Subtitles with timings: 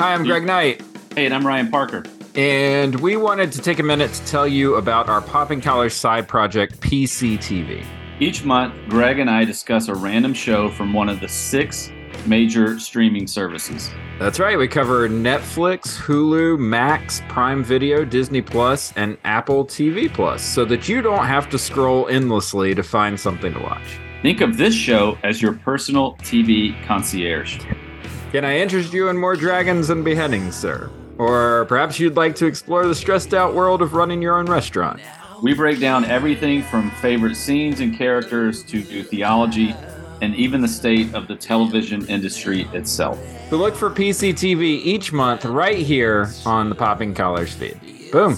[0.00, 0.82] Hi, I'm Greg Knight.
[1.14, 2.02] Hey, and I'm Ryan Parker.
[2.34, 6.26] And we wanted to take a minute to tell you about our Popping Collars side
[6.26, 7.84] project, PCTV.
[8.18, 11.92] Each month, Greg and I discuss a random show from one of the six
[12.26, 13.88] major streaming services.
[14.18, 14.58] That's right.
[14.58, 20.88] We cover Netflix, Hulu, Max, Prime Video, Disney Plus, and Apple TV Plus so that
[20.88, 24.00] you don't have to scroll endlessly to find something to watch.
[24.22, 27.60] Think of this show as your personal TV concierge.
[28.34, 30.90] Can I interest you in more dragons and beheadings, sir?
[31.18, 34.98] Or perhaps you'd like to explore the stressed out world of running your own restaurant.
[35.40, 39.72] We break down everything from favorite scenes and characters to new theology
[40.20, 43.20] and even the state of the television industry itself.
[43.50, 47.80] So look for PCTV each month right here on the Popping Collars feed.
[48.10, 48.34] Boom.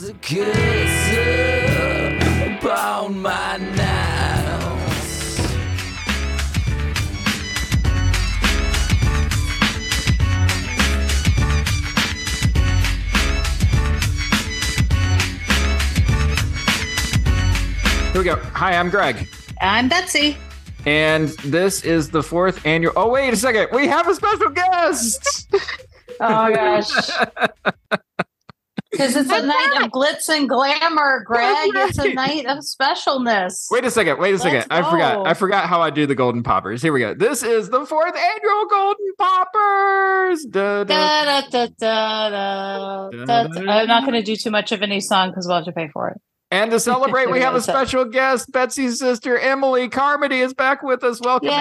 [18.16, 18.48] Here we go.
[18.54, 19.28] Hi, I'm Greg.
[19.60, 20.38] I'm Betsy.
[20.86, 22.95] And this is the fourth annual.
[22.96, 23.68] Oh, wait a second.
[23.76, 25.46] We have a special guest.
[26.20, 26.88] oh, gosh.
[28.90, 31.74] Because it's a night of glitz and glamour, Greg.
[31.74, 31.88] Right.
[31.90, 33.66] It's a night of specialness.
[33.70, 34.18] Wait a second.
[34.18, 34.64] Wait a second.
[34.70, 35.26] I forgot.
[35.26, 36.80] I forgot how I do the golden poppers.
[36.80, 37.12] Here we go.
[37.12, 40.46] This is the fourth annual golden poppers.
[40.46, 45.56] Da, da, da, I'm not going to do too much of any song because we'll
[45.56, 46.18] have to pay for it.
[46.51, 48.52] And to celebrate, we have a special guest.
[48.52, 51.21] Betsy's sister, Emily Carmody, is back with us.
[51.21, 51.49] Welcome.
[51.49, 51.57] Yay.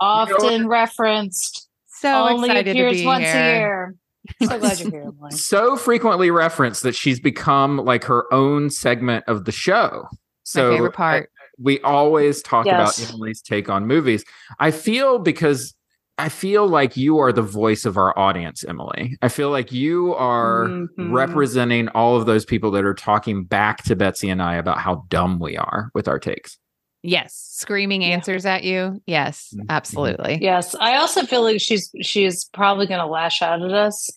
[0.00, 1.68] Often referenced.
[1.86, 3.34] So Only excited appears to be once here.
[3.34, 3.94] a year.
[4.42, 5.30] So glad you're here, Emily.
[5.32, 10.06] So frequently referenced that she's become like her own segment of the show.
[10.44, 11.30] So My favorite uh, part.
[11.58, 12.98] we always talk Yes.
[13.00, 14.24] about Emily's take on movies.
[14.60, 15.74] I feel because
[16.18, 19.16] I feel like you are the voice of our audience, Emily.
[19.22, 20.88] I feel like you are Mhm.
[21.10, 25.04] representing all of those people that are talking back to Betsy and I about how
[25.08, 26.58] dumb we are with our takes.
[27.02, 27.34] Yes.
[27.34, 29.00] Screaming answers at you.
[29.06, 29.66] Yes, Mhm.
[29.70, 30.38] absolutely.
[30.40, 34.08] Yes, I also feel like she's she's probably going to lash out at us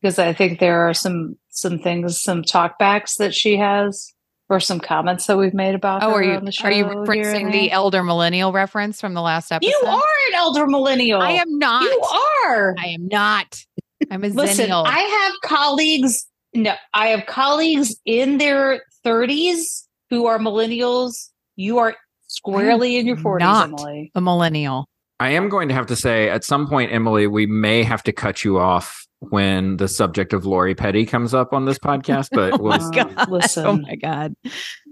[0.00, 4.12] because I think there are some some things, some talkbacks that she has,
[4.50, 6.66] or some comments that we've made about Oh, are you on the show.
[6.66, 9.70] are you referencing the elder millennial reference from the last episode?
[9.70, 9.96] You are
[10.28, 11.20] an elder millennial.
[11.22, 11.82] I am not.
[11.84, 12.00] You
[12.46, 12.74] are.
[12.78, 13.64] I am not.
[14.10, 14.84] I'm a Listen, Xennial.
[14.86, 16.26] I have colleagues.
[16.52, 21.30] No, I have colleagues in their 30s who are millennials.
[21.56, 23.68] You are squarely in your 40s, not.
[23.68, 24.12] Emily.
[24.14, 24.86] a millennial.
[25.20, 28.12] I am going to have to say at some point, Emily, we may have to
[28.12, 32.54] cut you off when the subject of Lori Petty comes up on this podcast, but
[32.60, 33.28] Oh we'll my God.
[33.30, 34.34] Listen, Oh my god.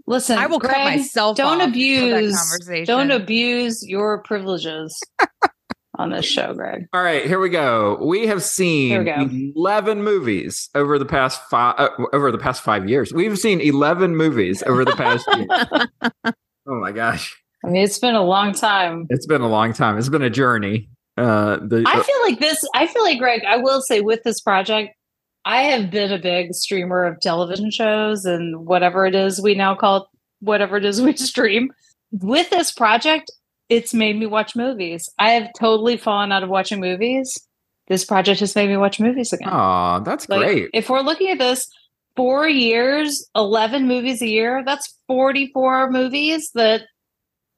[0.06, 0.38] listen.
[0.38, 2.36] I will cut myself Don't off for that abuse.
[2.38, 2.84] conversation.
[2.86, 4.98] Don't abuse your privileges
[5.98, 6.86] on this show, Greg.
[6.94, 7.98] All right, here we go.
[8.02, 12.88] We have seen we 11 movies over the past five uh, over the past 5
[12.88, 13.12] years.
[13.12, 16.32] We've seen 11 movies over the past year.
[16.64, 17.41] Oh my gosh.
[17.64, 19.06] I mean, it's been a long time.
[19.10, 19.98] It's been a long time.
[19.98, 20.88] It's been a journey.
[21.16, 22.64] Uh the I feel like this.
[22.74, 23.42] I feel like Greg.
[23.46, 24.94] I will say with this project,
[25.44, 29.74] I have been a big streamer of television shows and whatever it is we now
[29.74, 30.02] call it,
[30.40, 31.70] whatever it is we stream.
[32.12, 33.30] With this project,
[33.68, 35.08] it's made me watch movies.
[35.18, 37.38] I have totally fallen out of watching movies.
[37.88, 39.48] This project has made me watch movies again.
[39.50, 40.70] Oh, that's Like, great.
[40.72, 41.66] If we're looking at this,
[42.16, 44.62] four years, eleven movies a year.
[44.64, 46.82] That's forty-four movies that.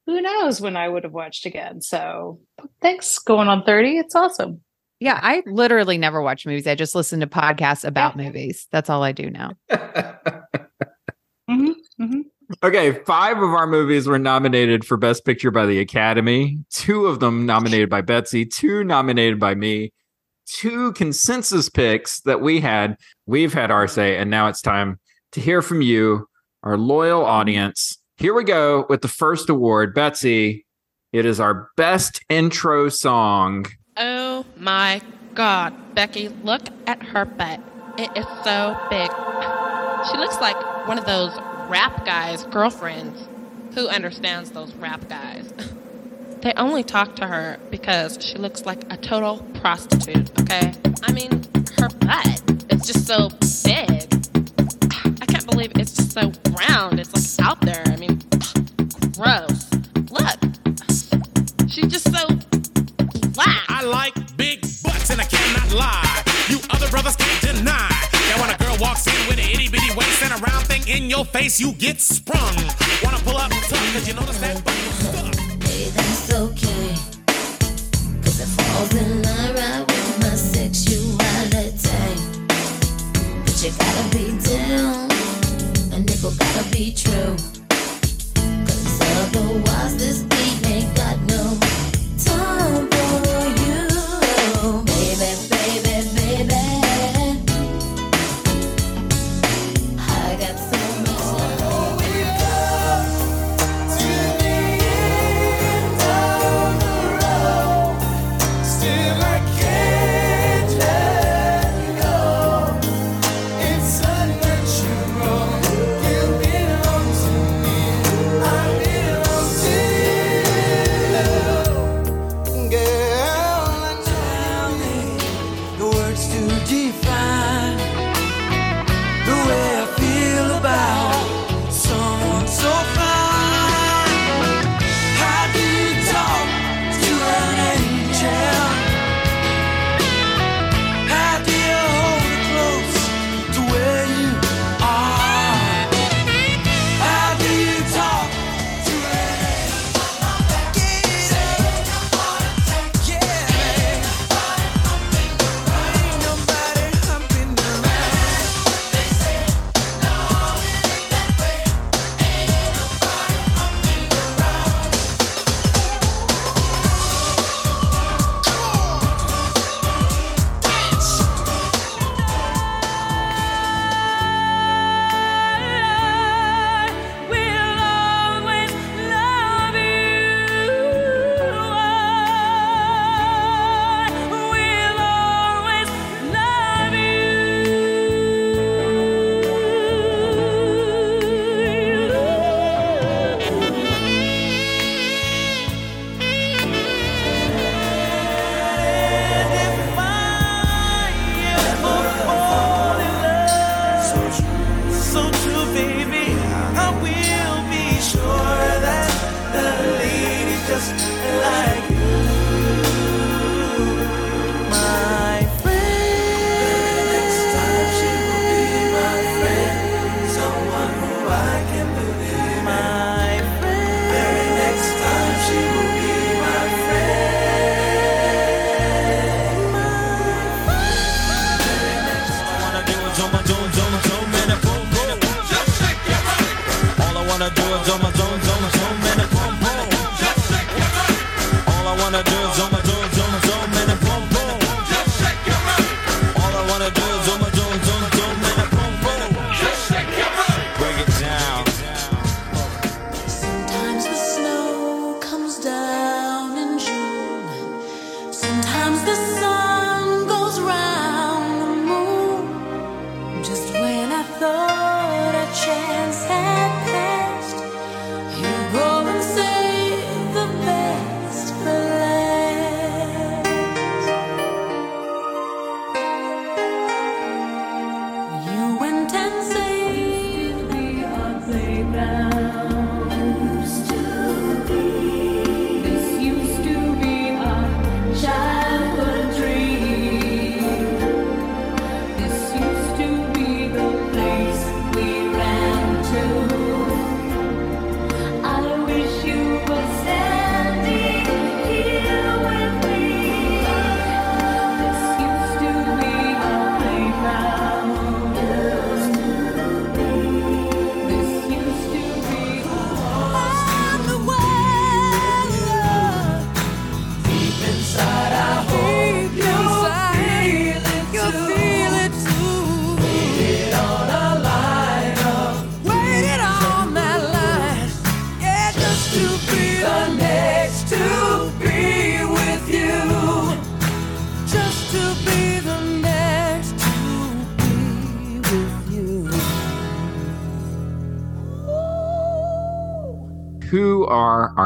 [0.06, 1.80] Who knows when I would have watched again?
[1.80, 2.40] So
[2.80, 3.18] thanks.
[3.18, 4.60] Going on thirty, it's awesome.
[5.00, 6.66] Yeah, I literally never watch movies.
[6.66, 8.66] I just listen to podcasts about movies.
[8.70, 9.52] That's all I do now.
[11.48, 12.20] hmm hmm
[12.62, 16.58] Okay, five of our movies were nominated for Best Picture by the Academy.
[16.70, 19.92] Two of them nominated by Betsy, two nominated by me,
[20.46, 22.98] two consensus picks that we had.
[23.26, 25.00] We've had our say, and now it's time
[25.32, 26.28] to hear from you,
[26.62, 27.98] our loyal audience.
[28.16, 29.92] Here we go with the first award.
[29.92, 30.66] Betsy,
[31.12, 33.66] it is our best intro song.
[33.96, 35.00] Oh my
[35.34, 37.60] god, Becky, look at her butt.
[37.98, 39.10] It is so big.
[40.10, 40.56] She looks like
[40.86, 41.36] one of those
[41.68, 43.28] rap guys' girlfriends.
[43.74, 45.52] Who understands those rap guys?
[46.44, 50.74] They only talk to her because she looks like a total prostitute, okay?
[51.02, 51.42] I mean,
[51.78, 53.30] her butt is just so
[53.64, 53.93] big
[55.44, 56.98] can't believe it's so round.
[57.00, 57.82] It's like out there.
[57.86, 58.18] I mean,
[59.12, 59.70] gross.
[60.10, 60.38] Look,
[61.68, 62.26] she's just so
[63.32, 63.64] flat.
[63.68, 66.22] I like big butts, and I cannot lie.
[66.48, 67.90] You other brothers can't deny.
[68.28, 70.86] Now when a girl walks in with an itty bitty waist and a round thing
[70.88, 72.56] in your face, you get sprung.
[73.02, 75.34] Wanna pull up tough, cause you notice that butt was stuck.
[75.64, 76.94] Hey, that's okay.
[78.22, 81.68] Cause it falls in line right with my sexuality.
[83.44, 85.13] But you gotta be down
[86.24, 87.36] people gotta be true.
[88.66, 90.33] Cause otherwise this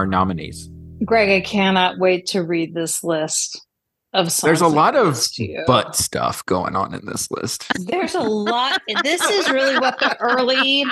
[0.08, 0.68] nominees.
[1.04, 3.64] Greg, I cannot wait to read this list
[4.12, 4.48] of songs.
[4.48, 5.18] There's a lot of
[5.66, 7.66] butt stuff going on in this list.
[7.86, 8.80] There's a lot.
[9.02, 10.84] this is really what the early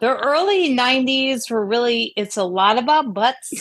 [0.00, 3.52] the early 90s were really it's a lot about butts.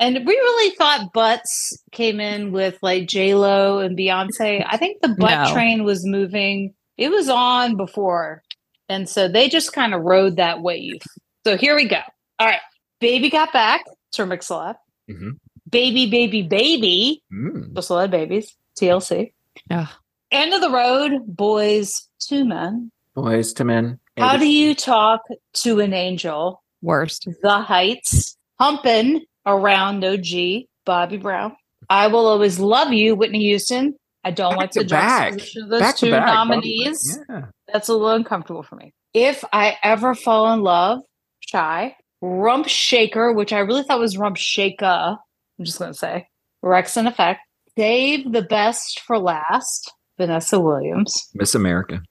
[0.00, 4.64] And we really thought butts came in with like J Lo and Beyonce.
[4.68, 5.52] I think the butt no.
[5.52, 6.74] train was moving.
[6.96, 8.42] It was on before.
[8.88, 11.00] And so they just kind of rode that wave.
[11.44, 12.00] So here we go.
[12.38, 12.60] All right.
[13.00, 14.78] Baby Got Back Sir Mix-a-Lot,
[15.10, 15.30] mm-hmm.
[15.68, 17.74] Baby Baby Baby, mm.
[17.74, 19.32] just a lot of babies, TLC.
[19.70, 19.88] Yeah.
[20.30, 22.90] End of the Road, Boyz II Men.
[23.16, 23.98] Boyz II Men.
[24.16, 25.20] How do you talk
[25.54, 26.62] to an angel?
[26.82, 27.28] Worst.
[27.42, 31.56] The Heights, humping Around OG, Bobby Brown.
[31.88, 33.94] I Will Always Love You, Whitney Houston.
[34.24, 37.18] I don't back like the back of those back two back, nominees.
[37.28, 37.46] Yeah.
[37.72, 38.92] That's a little uncomfortable for me.
[39.14, 41.00] If I ever fall in love,
[41.40, 45.16] Shai, Rump Shaker, which I really thought was Rump Shaker.
[45.58, 46.28] I'm just going to say
[46.64, 47.40] Wreckx-n-Effect.
[47.76, 51.28] Save the best for last, Vanessa Williams.
[51.34, 52.02] Miss America.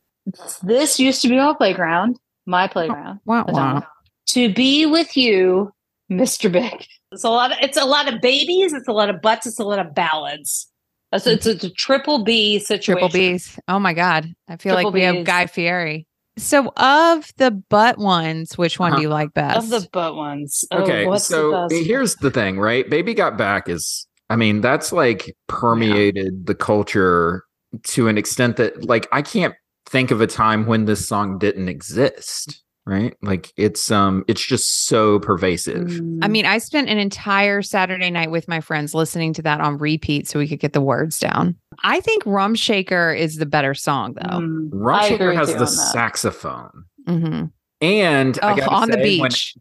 [0.63, 3.19] This used to be my playground, my oh, playground.
[3.25, 3.83] Wow, wow.
[4.27, 5.71] To be with you,
[6.11, 6.51] Mr.
[6.51, 6.85] Big.
[7.11, 9.59] It's a lot of it's a lot of babies, it's a lot of butts, it's
[9.59, 10.67] a lot of ballads.
[11.13, 12.99] It's, it's, it's a triple B situation.
[12.99, 13.57] Triple B's.
[13.69, 14.33] Oh my God.
[14.49, 16.05] I feel Triple like we have Guy Fieri.
[16.37, 18.97] So of the butt ones, which one Uh-huh.
[18.97, 19.57] do you like best?
[19.57, 20.63] Of the butt ones.
[20.71, 21.85] Oh, Okay, what's so the best?
[21.87, 22.87] here's the thing, right?
[22.89, 27.43] Baby Got Back is, I mean, that's like permeated the culture
[27.83, 29.55] to an extent that, like, I can't
[29.87, 33.15] think of a time when this song didn't exist, right?
[33.21, 35.87] Like, it's um, it's just so pervasive.
[35.87, 36.19] Mm.
[36.23, 39.77] I mean, I spent an entire Saturday night with my friends listening to that on
[39.77, 41.55] repeat so we could get the words down.
[41.83, 44.39] I think Rump Shaker is the better song though.
[44.39, 44.69] Mm.
[44.73, 45.67] I Rump Shaker has the on that.
[45.67, 47.43] saxophone, hmm
[47.79, 49.55] and I Oh, gotta on the say, when- beach.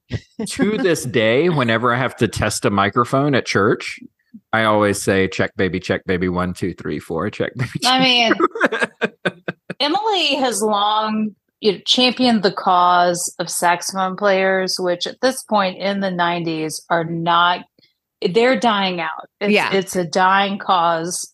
[0.54, 4.00] to this day, whenever I have to test a microphone at church,
[4.54, 7.92] I always say, "Check, baby, check, baby, one, two, three, four, check, baby." Check.
[7.92, 8.34] I mean,
[9.80, 11.34] Emily has long
[11.66, 16.80] you know, championed the cause of saxophone players, which at this point in the 90s
[16.90, 17.64] are not,
[18.22, 19.28] they're dying out.
[19.40, 19.72] It's, Yeah.
[19.72, 21.32] It's a dying cause.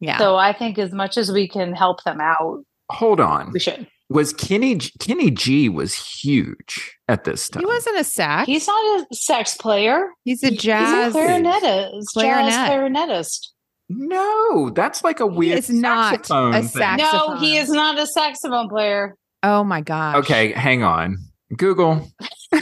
[0.00, 0.18] Yeah.
[0.18, 3.52] So I think as much as we can help them out, Hold on.
[3.52, 3.86] we should.
[4.10, 7.60] Was Kenny G- Kenny G was huge at this time?
[7.62, 8.46] he wasn't a sax.
[8.46, 10.08] He's not a sax player.
[10.24, 11.14] He's a he- jazz.
[11.14, 12.02] He's a clarinetist.
[12.14, 12.50] Clarinet.
[12.50, 13.48] Jazz clarinetist.
[13.90, 16.96] No, that's like a weird is not saxophone a thing.
[16.96, 19.14] No, he is not a saxophone player.
[19.42, 20.16] Oh my gosh.
[20.16, 21.18] Okay, hang on.
[21.56, 22.06] Google.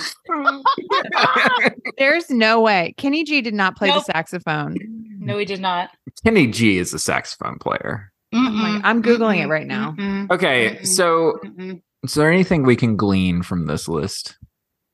[1.98, 2.94] There's no way.
[2.96, 4.04] Kenny G did not play Nope.
[4.06, 4.76] the saxophone.
[5.18, 5.90] No, he did not.
[6.24, 8.12] Kenny G is a saxophone player.
[8.32, 9.94] My- I'm Googling it right now.
[10.30, 10.86] Okay, Mm-mm.
[10.86, 11.80] so Mm-mm.
[12.02, 14.36] is there anything we can glean from this list?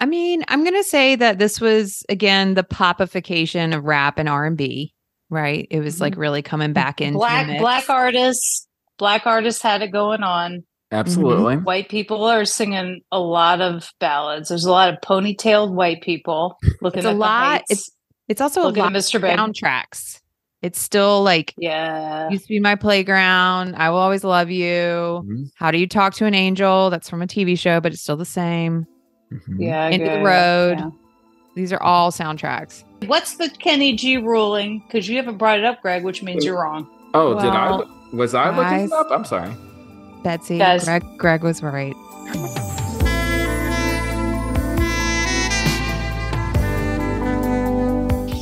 [0.00, 4.28] I mean, I'm going to say that this was again the popification of rap and
[4.28, 4.94] R&B,
[5.30, 5.66] right?
[5.70, 6.20] It was like mm-hmm.
[6.20, 11.56] really coming back into the black black artists black artists had it going on Absolutely.
[11.56, 16.56] white people are singing a lot of ballads there's a lot of ponytailed white people
[16.80, 17.90] looking It's a at the lot- it's-
[18.28, 20.20] It's also a lot at mr big soundtracks.
[20.62, 23.74] It's still like yeah used to be my playground.
[23.76, 25.24] I will always love you.
[25.26, 26.88] Mhm, How do you talk to an angel?
[26.88, 28.86] That's from a TV show, but it's still the same.
[29.32, 29.56] mhm.
[29.58, 30.78] yeah Into the road.
[30.78, 30.90] yeah.
[31.56, 32.84] These are all soundtracks.
[33.06, 36.60] what's the kenny g ruling because you haven't brought it up greg which means you're
[36.62, 37.82] wrong Oh, did I?
[38.14, 39.08] Was I looking guys- it up?
[39.10, 39.50] I'm sorry.
[40.22, 40.84] Betsy, Guys.
[40.84, 41.94] Greg, Greg was right.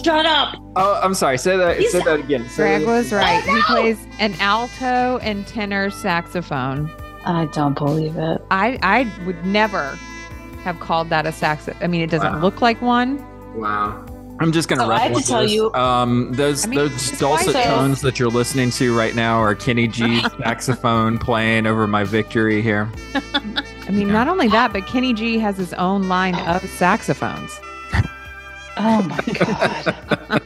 [0.03, 1.37] shut up Oh, I'm sorry.
[1.37, 1.79] Say that.
[1.79, 2.49] He's- say that again.
[2.49, 3.43] Say Greg was right.
[3.43, 6.89] He plays an alto and tenor saxophone.
[7.25, 9.99] i don't believe it I I would never
[10.63, 11.69] have called that a sax.
[11.83, 12.41] I mean, it doesn't Wow.
[12.41, 13.19] look like one.
[13.57, 14.05] Wow.
[14.41, 14.85] I'm just gonna.
[14.87, 15.53] So I have to reference tell this.
[15.53, 19.55] you- Um, those I mean, those dulcet tones that you're listening to right now are
[19.55, 22.91] Kenny G's saxophone playing over my victory here.
[23.15, 24.13] I mean, Yeah.
[24.15, 27.61] not only that, but Kenny G has his own line of saxophones.
[28.77, 30.43] oh my god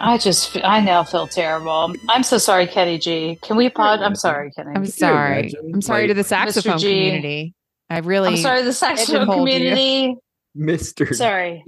[0.00, 4.14] i just I now feel terrible i'm so sorry kenny g can we pod i'm
[4.14, 5.52] sorry kenny I'm sorry.
[5.72, 7.52] I'm sorry to the saxophone community.
[7.90, 8.28] I really.
[8.30, 9.54] i'm sorry the saxophone pigeonholed you.
[9.56, 10.16] community
[10.54, 11.12] Mister.
[11.14, 11.64] sorry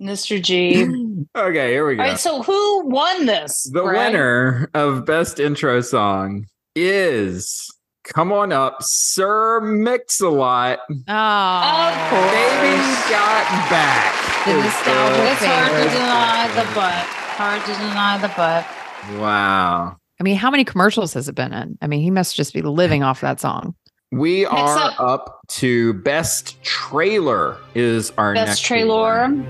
[0.00, 0.84] mr g
[1.36, 2.02] Okay, here we go.
[2.02, 3.64] All right, so who won this?
[3.72, 4.12] the Greg?
[4.12, 6.46] winner of best intro song
[6.76, 7.70] is
[8.04, 10.78] come on up, Sir Mix-a-Lot.
[10.88, 12.30] Oh, Of course.
[12.30, 12.76] Baby
[13.10, 14.44] got back.
[14.44, 17.06] The is nostalgia It's hard to deny the butt.
[17.36, 19.20] Hard to deny the butt.
[19.20, 19.96] Wow.
[20.20, 21.76] I mean, how many commercials has it been in?
[21.82, 23.74] I mean, he must just be living off that song.
[24.12, 25.40] We are up- up.
[25.48, 29.22] to best trailer is our Best next trailer.
[29.22, 29.44] one.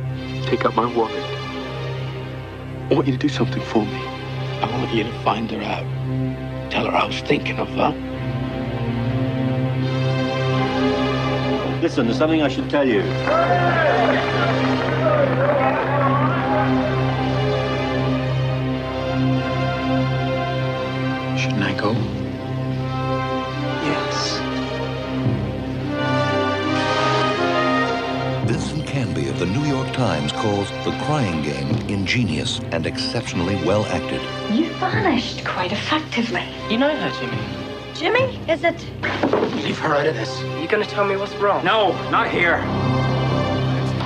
[0.46, 1.23] Take up my wallet.
[2.90, 3.94] I want you to do something for me.
[4.62, 6.70] I want you to find her out.
[6.70, 7.92] Tell her I was thinking of her.
[11.82, 13.02] Listen, there's something I should tell you.
[21.37, 21.92] Shouldn't I go?
[29.45, 34.23] The New York Times calls The Crying Game ingenious and exceptionally well acted.
[34.51, 36.45] You vanished quite effectively.
[36.71, 37.39] You know her, Jimmy.
[37.95, 38.81] Jimmy, is it?
[39.63, 40.41] Leave her out of this.
[40.59, 41.63] You gonna tell me what's wrong?
[41.63, 42.57] No, not here.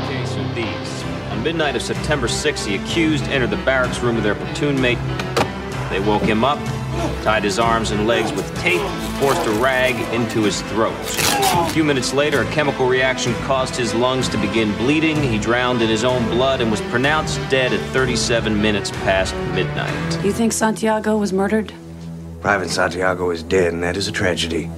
[0.08, 1.04] case of these.
[1.30, 4.98] On midnight of September 6th, the accused entered the barracks room of their platoon mate.
[5.90, 6.58] They woke him up,
[7.22, 8.80] tied his arms and legs with tape,
[9.20, 10.96] forced a rag into his throat.
[10.96, 15.22] A few minutes later, a chemical reaction caused his lungs to begin bleeding.
[15.22, 20.24] He drowned in his own blood and was pronounced dead at 37 minutes past midnight.
[20.24, 21.72] You think Santiago was murdered?
[22.40, 24.70] Private Santiago is dead, and that is a tragedy.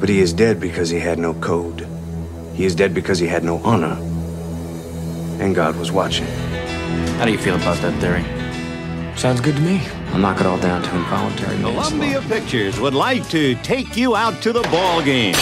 [0.00, 1.86] But he is dead because he had no code.
[2.54, 3.98] He is dead because he had no honor.
[5.40, 6.26] And God was watching.
[7.18, 8.24] How do you feel about that theory?
[9.16, 9.82] Sounds good to me.
[10.12, 14.42] I'll knock it all down to involuntary Columbia Pictures would like to take you out
[14.42, 15.34] to the ball game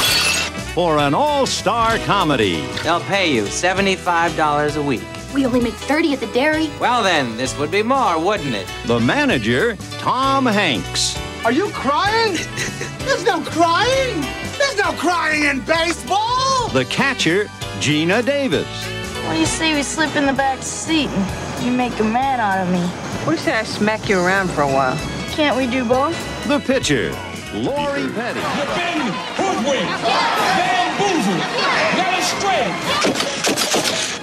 [0.74, 2.60] for an all-star comedy.
[2.82, 5.02] They'll pay you $75 a week.
[5.34, 6.70] We only make 30 at the dairy.
[6.78, 8.66] Well, then, this would be more, wouldn't it?
[8.84, 11.18] The manager, Tom Hanks.
[11.46, 12.32] Are you crying?
[12.98, 14.20] There's no crying.
[14.58, 16.68] There's no crying in baseball.
[16.68, 17.46] The catcher,
[17.80, 18.66] Geena Davis.
[19.24, 22.38] What do you say we slip in the back seat and you make a man
[22.38, 23.07] out of me?
[23.28, 24.96] What do you say I smack you around for a while?
[25.32, 26.16] Can't we do both?
[26.48, 27.10] The pitcher,
[27.52, 28.40] Lori Petty.
[28.40, 29.04] You've been
[29.36, 30.00] hoodwinked,
[30.56, 31.44] bamboozled,
[31.98, 32.72] led astray.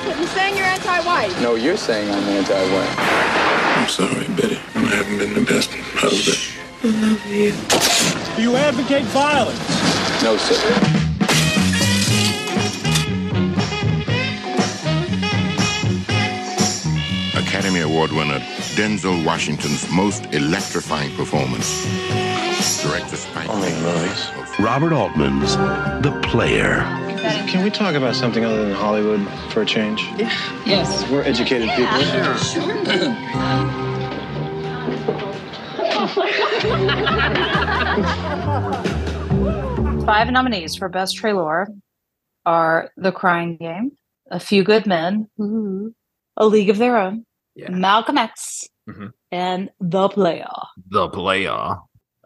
[0.03, 1.39] But you're saying you're anti-white.
[1.39, 2.95] No, you're saying I'm anti-white.
[3.77, 4.57] I'm sorry, Betty.
[4.73, 6.39] I haven't been the best husband.
[6.81, 7.51] I love you.
[8.35, 9.59] Do you advocate violence?
[10.23, 10.55] No, sir.
[17.37, 18.43] Academy Award winner
[18.75, 21.85] Denzel Washington's most electrifying performance.
[22.83, 23.47] Director Spike.
[23.47, 24.29] Only movies.
[24.59, 25.55] Robert Altman's
[26.03, 26.83] The Player.
[27.47, 30.03] Can we talk about something other than Hollywood for a change?
[30.65, 31.09] Yes.
[31.09, 32.35] We're educated people.
[32.35, 32.65] Sure.
[40.05, 41.69] Five nominees for Best Trailer
[42.45, 43.93] are The Crying Game,
[44.29, 45.87] A Few Good Men, mm-hmm.
[46.35, 47.25] A League of Their Own,
[47.69, 49.11] Malcolm X, Mhm.
[49.31, 50.47] and The Player.
[50.89, 51.77] The player.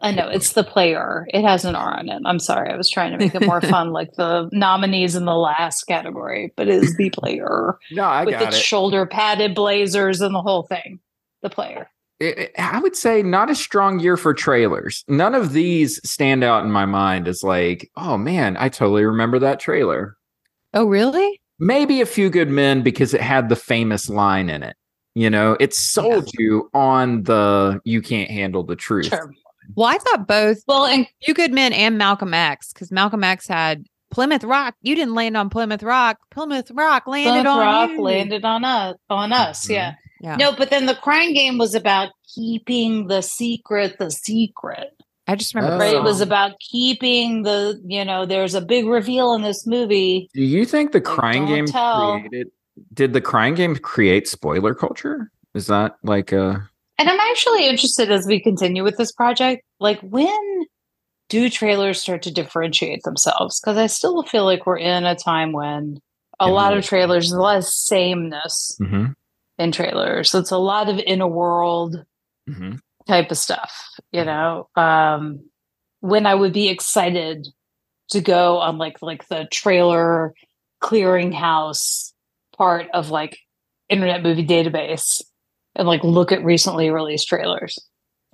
[0.02, 1.26] I know it's the player.
[1.34, 2.22] It has an R on it.
[2.24, 2.70] I'm sorry.
[2.72, 6.52] I was trying to make it more fun, like the nominees in the last category,
[6.56, 7.76] but it is the player.
[7.90, 8.62] No, I with got its it.
[8.62, 11.00] shoulder padded blazers and the whole thing.
[11.42, 11.90] The player.
[12.18, 15.04] It- it- I would say not a strong year for trailers.
[15.08, 19.38] None of these stand out in my mind as like, oh man, I totally remember
[19.40, 20.16] that trailer.
[20.72, 21.40] Oh, really?
[21.58, 24.76] Maybe a few good men because it had the famous line in it.
[25.14, 29.06] You know, it sold you on the you can't handle the truth.
[29.06, 29.32] Sure.
[29.74, 30.62] Well, I thought both.
[30.66, 34.74] Well, and You Good Men and Malcolm X, because Malcolm X had Plymouth Rock.
[34.82, 36.18] You didn't land on Plymouth Rock.
[36.30, 38.00] Plymouth Rock landed Plymouth on Rock you.
[38.00, 38.96] landed on us.
[39.08, 39.72] On us, mm-hmm.
[39.72, 39.94] yeah.
[40.20, 40.36] Yeah.
[40.36, 44.90] No, but then the crying game was about keeping the secret the secret.
[45.26, 45.78] I just remember.
[45.78, 45.94] the Right?
[45.94, 50.28] It was about keeping the, you know, there's a big reveal in this movie.
[50.34, 52.18] Do you think the crying game tell.
[52.18, 52.48] created
[52.92, 55.30] did the crying game create spoiler culture?
[55.54, 60.00] Is that like a And I'm actually interested as we continue with this project, like
[60.00, 60.64] when
[61.28, 63.60] do trailers start to differentiate themselves?
[63.60, 65.98] Because I still feel like we're in a time when
[66.40, 69.14] a lot of trailers, a lot of sameness Mhm.
[69.58, 70.30] in trailers.
[70.30, 72.04] So it's a lot of in a world
[72.48, 72.80] Mhm.
[73.06, 73.72] type of stuff,
[74.12, 74.68] you know.
[74.76, 75.40] Um
[76.00, 77.46] when I would be excited
[78.08, 80.34] to go on like like the trailer
[80.82, 82.12] clearinghouse
[82.60, 83.38] part of like
[83.88, 85.22] Internet Movie Database
[85.74, 87.78] and like look at recently released trailers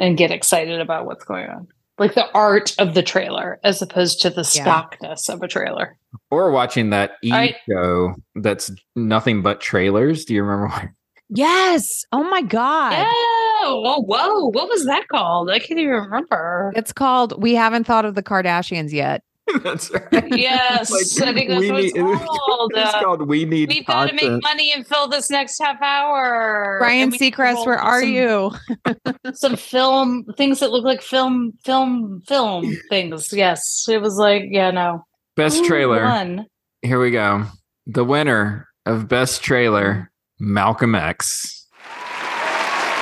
[0.00, 1.68] and get excited about what's going on.
[1.96, 4.64] Like the art of the trailer as opposed to the Yeah.
[4.64, 5.96] stockness of a trailer.
[6.30, 10.24] or watching that E I- show that's nothing but trailers?
[10.24, 10.88] Do you remember what
[11.28, 12.04] Yes.
[12.12, 12.94] Oh my God.
[12.98, 14.50] Oh, whoa, whoa.
[14.50, 15.50] What was that called?
[15.50, 16.72] I can't even remember.
[16.76, 19.22] It's called We Haven't Thought of the Kardashians Yet.
[19.62, 20.24] That's right.
[20.36, 22.72] Yes, Like, I think that's we what it's need- called.
[22.74, 25.80] it's Uh, called We Need We've got to make money and fill this next half
[25.80, 26.76] hour.
[26.80, 28.52] Brian And we need to Seacrest, where are some- you?
[29.34, 33.32] Some film things that look like film, film, film things.
[33.32, 35.04] Yes, it was like yeah, no.
[35.36, 36.02] Best Who trailer.
[36.04, 36.46] won?
[36.82, 37.44] Here we go.
[37.86, 41.66] The winner of best trailer, Malcolm X.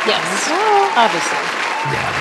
[0.06, 0.48] Yes,
[0.96, 1.38] obviously.
[1.92, 2.12] Yeah,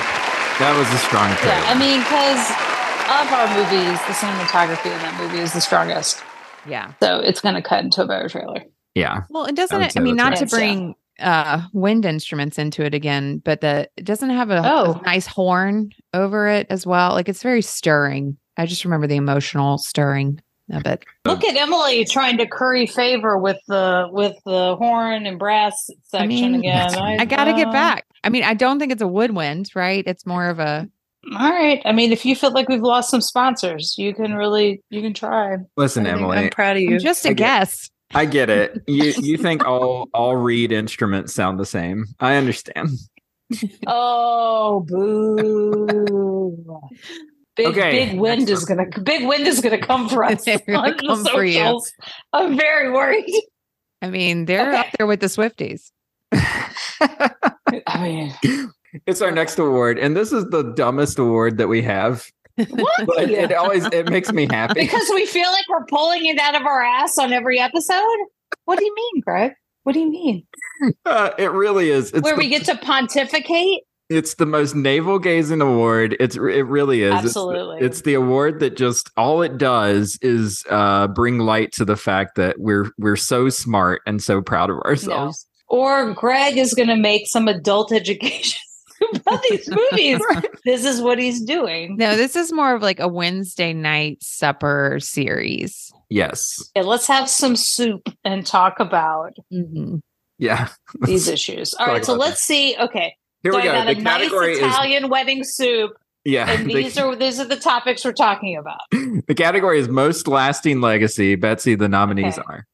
[0.60, 1.56] That was a strong trailer.
[1.56, 2.73] Yeah, I mean, because
[3.10, 6.22] of our movies, the cinematography in that movie is the strongest.
[6.68, 6.94] Yeah.
[7.02, 8.64] So it's going to cut into a better trailer.
[8.96, 9.24] Yeah.
[9.30, 9.82] Well, it doesn't.
[9.82, 10.38] I, say mean, not right.
[10.40, 10.58] to Yes, yeah.
[10.60, 15.02] bring uh wind instruments into it again, but the it doesn't have a, a Oh.
[15.06, 17.12] nice horn over it as well.
[17.12, 18.38] Like it's very stirring.
[18.58, 21.04] I just remember the emotional stirring of it.
[21.26, 26.24] Look at Emily trying to curry favor with the with the horn and brass section
[26.24, 26.96] I mean, again.
[26.98, 28.06] I got to get back.
[28.24, 30.04] I mean, I don't think it's a woodwind, right?
[30.08, 30.90] It's more of a
[31.32, 31.82] All right.
[31.86, 35.14] I mean, if you feel like we've lost some sponsors, you can really you can
[35.14, 35.56] try.
[35.78, 36.38] Listen, Emily.
[36.38, 36.96] I'm proud of you.
[36.96, 37.90] I'm just a I get- guess.
[38.16, 38.82] I get it.
[38.88, 42.06] You you think all all reed instruments sound the same?
[42.20, 42.90] I understand.
[43.86, 46.80] Oh, boo!
[47.56, 50.96] Big Okay, big wind is gonna big wind is gonna come for us They're the
[51.00, 51.80] come for you.
[52.32, 53.32] I'm very worried.
[54.02, 55.92] I mean, they're up there with the Swifties.
[56.32, 58.34] I mean,
[59.06, 62.30] It's our next award, and this is the dumbest award that we have.
[62.56, 63.08] what?
[63.08, 64.82] But it always it makes me happy.
[64.82, 68.18] because we feel like we're pulling it out of our ass on every episode.
[68.66, 69.54] What do you mean, Greg?
[69.84, 70.46] What do you mean?
[71.06, 72.12] Uh, it really is.
[72.12, 73.82] It's Where the, we get to pontificate?
[74.10, 76.16] it's the most navel gazing award.
[76.20, 77.14] It's it really is.
[77.14, 77.80] It's the- Absolutely.
[77.80, 82.36] It's, the award that just all it does is uh, bring light to the fact
[82.36, 85.46] that we're we're so smart and so proud of ourselves.
[85.70, 88.60] Or Greg is going to make some adult education
[89.16, 90.20] about these movies.
[90.66, 91.98] This is what he's doing.
[91.98, 95.92] No, this is more of like a Wednesday night supper series.
[96.10, 96.58] Yes.
[96.78, 100.00] Okay, let's have some soup and talk about Mhm.
[100.40, 100.70] Yeah.
[101.02, 101.74] these issues.
[101.74, 102.76] All right, so about let's see.
[102.80, 103.94] Okay, Here so we I go.
[103.94, 105.92] The a nice category is Italian wedding soup,
[106.24, 106.50] yeah.
[106.50, 108.80] and the- these are these are the topics we're talking about.
[109.28, 111.36] the category is most lasting legacy.
[111.36, 112.46] Betsy, the nominees Okay.
[112.48, 112.66] are.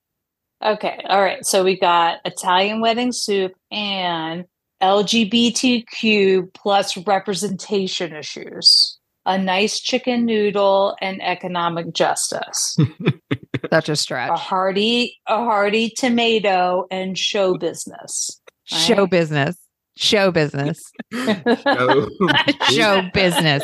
[0.73, 0.99] Okay.
[1.09, 1.43] All right.
[1.45, 4.45] So we got Italian wedding soup and
[4.81, 12.77] LGBTQ plus representation issues, a nice chicken noodle, and economic justice.
[13.71, 14.31] Such a stretch.
[14.31, 18.41] a hearty, a hearty tomato, and show business.
[18.65, 19.57] Show business.
[19.97, 20.81] Show business.
[21.13, 22.07] Show,
[22.71, 23.63] Show business.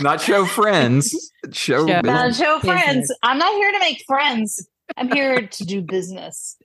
[0.00, 1.30] not show friends.
[1.52, 2.38] Show, Show- business.
[2.38, 2.82] show Business.
[2.82, 3.14] friends.
[3.22, 4.68] I'm not here to make friends.
[4.96, 6.56] I'm here to do business.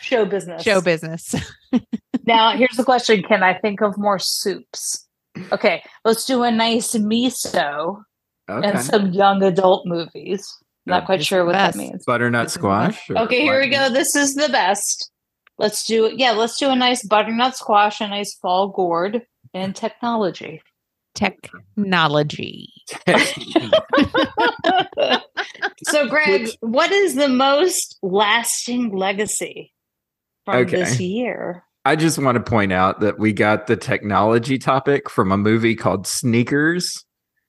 [0.00, 0.62] Show business.
[0.62, 1.34] Show business.
[2.26, 5.08] Now, here's the question Can I think of more soups?
[5.52, 8.02] Okay, let's do a nice miso
[8.48, 8.68] Okay.
[8.68, 10.46] and some young adult movies.
[10.86, 11.76] Not quite sure what best.
[11.76, 12.04] that means.
[12.04, 13.08] Butternut squash.
[13.10, 13.90] Okay, here we go.
[13.90, 15.10] This is the best.
[15.58, 16.18] Let's do it.
[16.18, 19.22] Yeah, let's do a nice butternut squash, a nice fall gourd,
[19.54, 20.62] and technology.
[21.14, 22.72] Technology.
[25.84, 29.72] so, Greg, what is the most lasting legacy
[30.44, 30.76] from Okay.
[30.76, 31.64] this year?
[31.84, 35.74] I just want to point out that we got the technology topic from a movie
[35.74, 37.04] called Sneakers.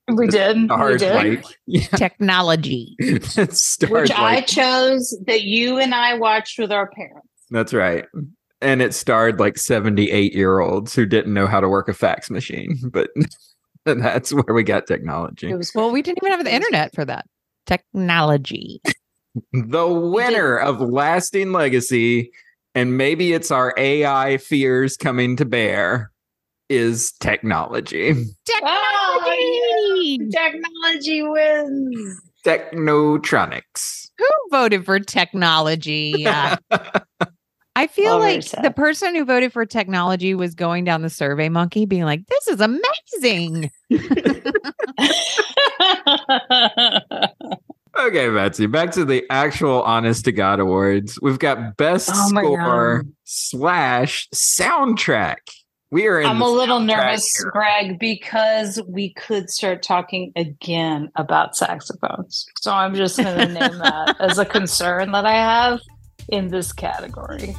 [0.08, 0.58] We did.
[0.70, 1.16] We did.
[1.16, 2.96] like, yeah, Technology.
[3.00, 7.28] it starred Which I chose that you and I watched with our parents.
[7.50, 8.06] That's right.
[8.62, 12.30] And it starred like 78 year olds who didn't know how to work a fax
[12.30, 12.78] machine.
[12.92, 13.10] But
[13.86, 15.50] and that's where we got technology.
[15.50, 17.26] It was Well, we didn't even have the internet for that.
[17.66, 18.82] Technology.
[19.54, 22.32] The winner of Lasting Legacy,
[22.76, 26.12] and maybe it's our AI fears coming to bear,
[26.70, 28.14] is technology.
[28.64, 32.22] Oh, technology wins.
[32.46, 34.10] Technotronics.
[34.18, 36.26] Who voted for technology?
[36.26, 36.58] Uh,
[37.76, 41.86] I feel like the person who voted for technology was going down the survey monkey
[41.86, 43.72] being like, this is amazing.
[47.98, 51.20] Okay, Betsy, back to the actual honest to God awards.
[51.22, 53.14] We've got best Oh score God.
[53.26, 55.38] slash soundtrack.
[55.92, 57.52] We are in I'm a little nervous, era.
[57.52, 62.46] Greg, because we could start talking again about saxophones.
[62.62, 65.82] So I'm just going to name that as a concern that I have
[66.30, 67.58] in this category.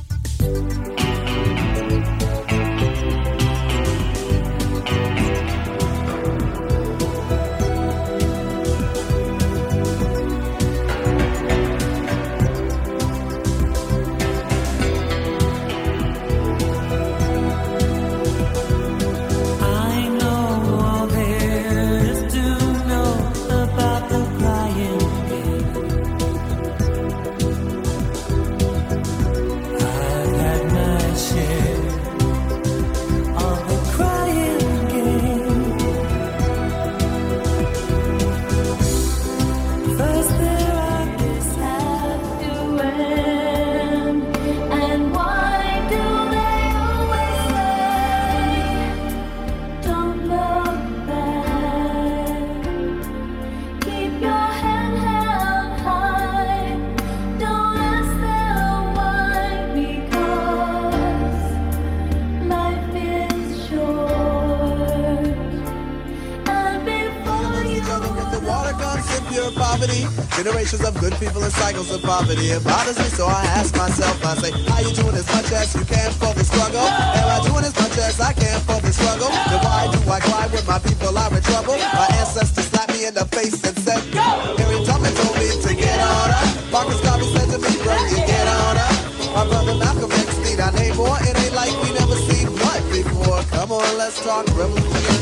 [70.42, 72.50] Generations of good people and cycles of poverty.
[72.50, 75.70] It bothers me, so I ask myself, I say, How you doing as much as
[75.70, 76.82] you can for the struggle?
[76.82, 79.30] Am I doing as much as I can for the struggle?
[79.30, 81.78] Then why do I cry when my people are in trouble?
[81.78, 84.18] My ancestors slapped me in the face and said, Go!
[84.58, 86.50] Harry Tubman told me to get on up.
[86.74, 88.98] Marcus Garvey said to me, bro, you get on up.
[89.38, 91.22] My brother Malcolm X need name more.
[91.22, 93.46] It ain't like we never seen blood before.
[93.54, 95.21] Come on, let's talk revolution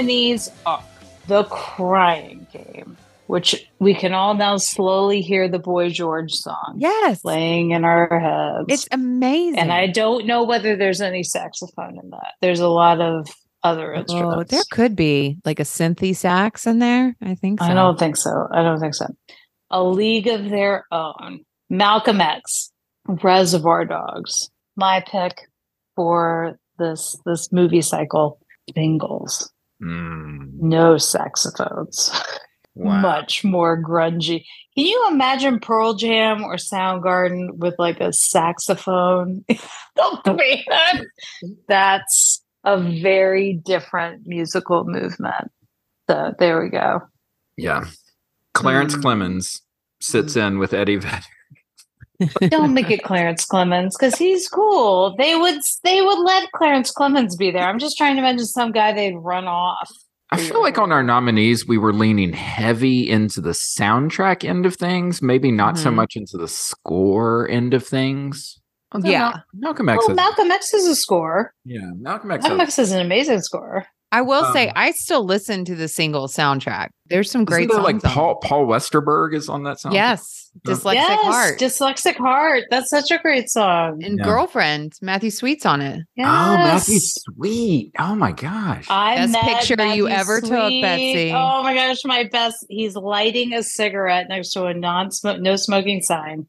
[0.00, 0.82] nominees are
[1.26, 6.76] The Crying Game, which we can all now slowly hear the Boy George song.
[6.78, 7.20] Yes.
[7.20, 8.66] Playing in our heads.
[8.68, 9.58] It's amazing.
[9.58, 12.32] and I don't know whether there's any saxophone in that.
[12.40, 13.28] There's a lot of
[13.62, 14.50] other Oh, instruments.
[14.50, 17.14] there could be like a synthy sax in there.
[17.20, 17.66] I think so.
[17.66, 18.48] I don't think so.
[18.50, 19.06] I don't think so.
[19.70, 21.44] A League of Their Own.
[21.68, 22.72] Malcolm X.
[23.06, 24.50] Reservoir Dogs.
[24.76, 25.34] My pick
[25.94, 28.38] for this this movie cycle.
[28.74, 29.50] Singles.
[29.82, 32.10] Mm, No saxophones.
[32.74, 33.00] wow.
[33.00, 34.44] Much more grungy.
[34.76, 39.44] Can you imagine Pearl Jam or Soundgarden with like a saxophone?
[39.98, 40.20] oh
[41.68, 45.50] that's a very different musical movement.
[46.08, 47.00] So there we go.
[47.56, 47.86] Yeah.
[48.54, 49.02] Clarence Mm.
[49.02, 49.60] Clemons
[50.00, 51.24] sits in with Eddie Vedder.
[52.48, 55.14] Don't make it Clarence Clemons because he's cool.
[55.18, 57.62] They would they would let Clarence Clemons be there.
[57.68, 59.90] I'm just trying to imagine some guy they'd run off.
[60.32, 64.76] I feel like on our nominees, we were leaning heavy into the soundtrack end of
[64.76, 65.94] things, maybe not so Mhm.
[65.94, 68.60] much into the score end of things.
[68.92, 69.18] Although Yeah.
[69.30, 70.06] Mal- Malcolm X.
[70.06, 71.52] Has- Malcolm X is a score.
[71.64, 72.42] yeah, Malcolm X.
[72.42, 73.86] Malcolm has- X is an amazing score.
[74.12, 76.88] I will say Um, I still listen to the single soundtrack.
[77.06, 77.84] There's some great there, songs.
[77.84, 78.10] like on.
[78.12, 79.92] Paul Paul Westerberg is on that song.
[79.92, 82.64] Yes, dyslexic yes, heart Dyslexic Heart.
[82.70, 84.02] That's such a great song.
[84.02, 84.24] and Yeah.
[84.24, 86.02] girlfriend Matthew Sweet's on it.
[86.16, 86.26] Yes.
[86.28, 87.92] Oh, Matthew Sweet.
[87.98, 88.86] Oh my gosh.
[88.90, 90.82] I Best met picture you Matthew ever took, Sweet.
[90.82, 91.32] Betsy.
[91.34, 92.56] Oh my gosh, my best.
[92.68, 96.46] He's lighting a cigarette next to a non-smoke, no smoking sign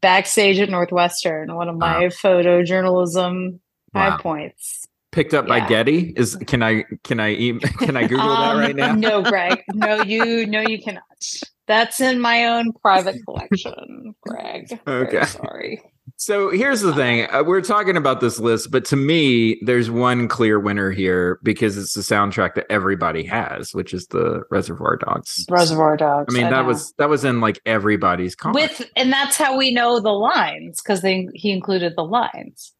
[0.00, 1.54] backstage at Northwestern.
[1.54, 3.58] One of my photojournalism
[3.94, 4.86] high points.
[5.12, 6.12] Picked up by Getty.
[6.16, 8.92] Is can I can I e- can I Google that Um, right now?
[8.94, 9.62] No, Greg.
[9.74, 11.02] No, you no, you cannot.
[11.66, 14.78] That's in my own private collection, Greg.
[14.84, 15.24] Very Okay.
[15.24, 15.82] sorry.
[16.16, 17.26] So here's the thing.
[17.30, 21.78] Uh, we're talking about this list, but to me, there's one clear winner here because
[21.78, 25.46] it's the soundtrack that everybody has, which is the Reservoir Dogs.
[25.48, 26.34] Reservoir Dogs.
[26.34, 26.68] I mean, that know.
[26.68, 28.52] was that was in like everybody's car.
[28.52, 32.74] with, and that's how we know the lines because they he included the lines,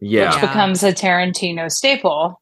[0.00, 0.30] yeah.
[0.30, 2.40] which becomes a Tarantino staple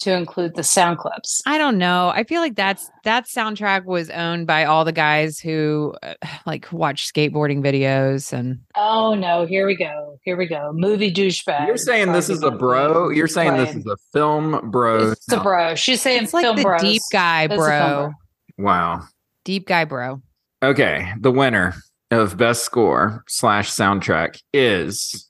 [0.00, 1.42] to include the sound clips.
[1.46, 2.08] I don't know.
[2.08, 6.14] I feel like that's that soundtrack was owned by all the guys who uh,
[6.46, 9.46] like watch skateboarding videos and Oh no!
[9.46, 10.18] Here we go.
[10.22, 10.72] Here we go.
[10.74, 11.66] Movie douchebag.
[11.66, 13.10] You're saying this is a bro.
[13.10, 15.12] You're saying this is a film bro.
[15.12, 15.74] It's a bro.
[15.74, 16.80] She's saying it's like film the bros.
[16.80, 18.12] deep guy It's a film bro.
[18.58, 19.02] Wow.
[19.44, 20.22] Deep guy bro.
[20.62, 21.74] Okay, the winner
[22.10, 25.29] of best score slash soundtrack is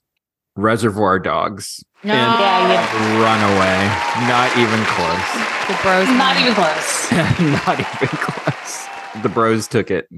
[0.56, 1.84] Reservoir Dogs.
[2.02, 2.12] No.
[2.14, 4.28] and Yeah, Runaway.
[4.28, 5.28] Not even close.
[5.68, 7.12] The bros Not even close.
[7.66, 8.86] Not even close.
[9.22, 10.08] The bros took it.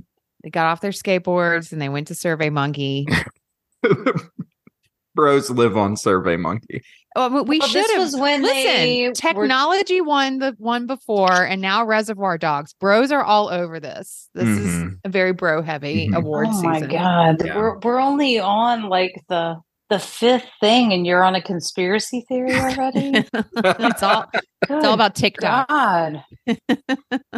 [0.43, 3.07] they got off their skateboards and they went to Survey Monkey.
[5.15, 6.81] Bros live on Survey Monkey.
[7.15, 8.01] Oh, we Well, should this have.
[8.01, 12.73] was when they Listen, were- technology won the one before, and now Reservoir Dogs.
[12.81, 14.31] Bros are all over this.
[14.35, 14.99] This is Mhm.
[15.05, 16.17] a very bro heavy Mhm.
[16.17, 16.71] award oh season.
[16.71, 17.57] my god, Yeah.
[17.59, 19.57] we're we're only on like the
[19.93, 23.13] the fifth thing, and you're on a conspiracy theory already.
[23.35, 25.69] it's all it's all about TikTok.
[25.69, 26.25] God.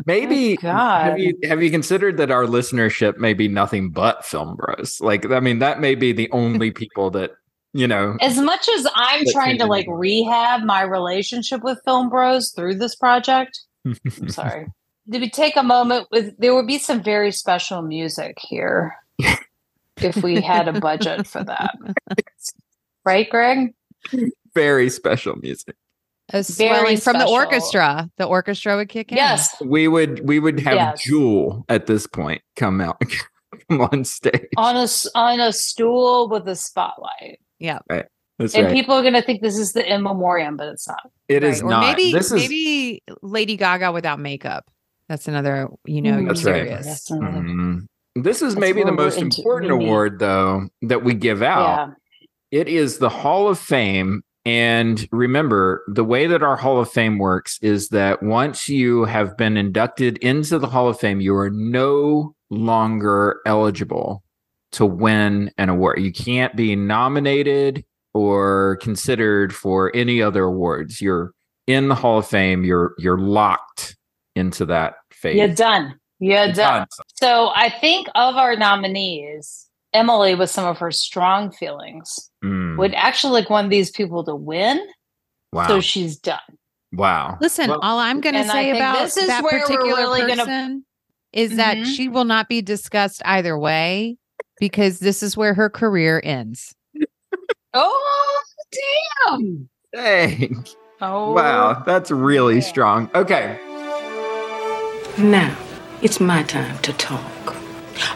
[0.07, 1.05] maybe God.
[1.11, 5.01] have you have you considered that our listenership may be nothing but film bros?
[5.01, 7.33] Like, I mean, that may be the only people that
[7.73, 8.17] you know.
[8.21, 12.77] As much as I'm trying to to like rehab my relationship with Film Bros through
[12.77, 14.69] this project, I'm sorry.
[15.11, 18.95] Did we take a moment with there would be some very special music here
[20.05, 21.75] if we had a budget for that.
[23.05, 23.75] Right, Greg?
[24.55, 25.77] Very special music.
[26.31, 28.09] A Very swelling from the orchestra.
[28.17, 29.17] The orchestra would kick in.
[29.19, 29.55] Yes.
[29.61, 31.03] We would we would have Yes.
[31.05, 32.99] Jewel at this point come out
[33.69, 34.49] come on stage.
[34.57, 37.41] On a s- on a stool with a spotlight.
[37.59, 37.81] Yeah.
[37.91, 38.07] Right.
[38.39, 38.73] That's and right.
[38.73, 41.11] people are gonna think this is the in memoriam, but it's not.
[41.29, 41.81] It is Or not.
[41.95, 44.65] maybe this is maybe Lady Gaga without makeup.
[45.11, 46.19] That's another, you know, Mm.
[46.21, 46.55] you're That's right.
[46.67, 46.87] serious.
[46.87, 47.87] That's another- Mhm.
[48.15, 51.89] This is That's maybe the most into- important award, though, that we give out.
[52.51, 52.61] Yeah.
[52.61, 54.23] It is the Hall of Fame.
[54.47, 59.37] And remember, the way that our Hall of Fame works is that once you have
[59.37, 64.23] been inducted into the Hall of Fame, you are no longer eligible
[64.73, 66.01] to win an award.
[66.01, 71.01] You can't be nominated or considered for any other awards.
[71.01, 71.33] You're
[71.67, 72.65] in the Hall of Fame.
[72.65, 73.97] You're you're locked
[74.37, 75.37] into that phase.
[75.37, 75.99] You're done.
[76.25, 76.79] You're You're done.
[76.81, 76.87] done.
[77.21, 82.95] So I think of our nominees, Emily, with some of her strong feelings, Mm, would
[82.95, 84.81] actually like one of these people to win.
[85.53, 85.67] wow.
[85.69, 86.41] So she's done.
[86.93, 87.37] wow.
[87.41, 90.21] Listen, Well- all I'm going to say about this is that where we're particular really
[90.21, 90.85] gonna- person
[91.33, 91.87] is that Mhm.
[91.97, 94.17] she will not be discussed either way
[94.61, 96.75] because this is where her career ends.
[97.75, 98.43] Oh
[99.27, 99.69] damn!
[99.93, 100.65] Dang.
[101.01, 103.11] Oh Wow, that's really strong.
[103.17, 103.59] Okay.
[105.19, 105.57] Now,
[106.05, 107.57] it's my time to talk.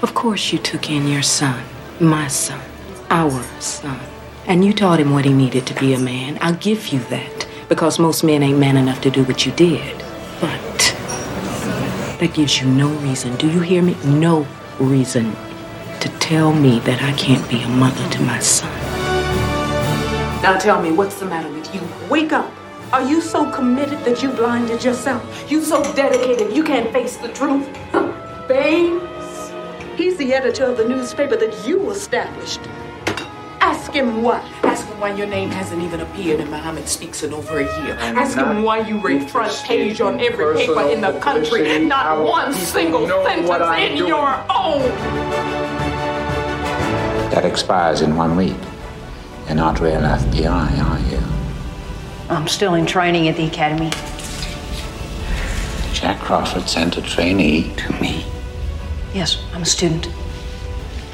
[0.03, 1.65] Of course, you took in your son,
[1.99, 2.61] my son,
[3.09, 3.99] our son,
[4.47, 6.37] and you taught him what he needed to be a man.
[6.43, 9.97] I'll give you that, because most men ain't man enough to do what you did.
[10.39, 10.79] But
[12.21, 13.97] that gives you no reason, do you hear me?
[14.05, 14.47] No
[14.79, 15.35] reason
[16.01, 18.71] to tell me that I can't be a mother to my son.
[20.43, 21.81] Now tell me, what's the matter with you?
[22.11, 22.53] Wake up.
[22.91, 25.51] Are you so committed that you blinded yourself?
[25.51, 27.69] You so dedicated you can't face the truth?
[28.49, 29.53] Baines,
[29.95, 32.61] he's the editor of the newspaper that you established.
[33.61, 34.41] Ask him why.
[34.63, 37.95] Ask him why your name hasn't even appeared in Muhammad Speaks in over a year.
[38.01, 41.85] Ask him why you rate front page on every paper in the country.
[41.85, 44.81] Not one single sentence in your own.
[47.33, 48.57] That expires in one week.
[49.47, 51.38] You're not real FBI, are you?
[52.31, 53.91] I'm still in training at the academy.
[55.93, 58.25] Jack Crawford sent a trainee to me.
[59.15, 60.09] Yes, I'm a student.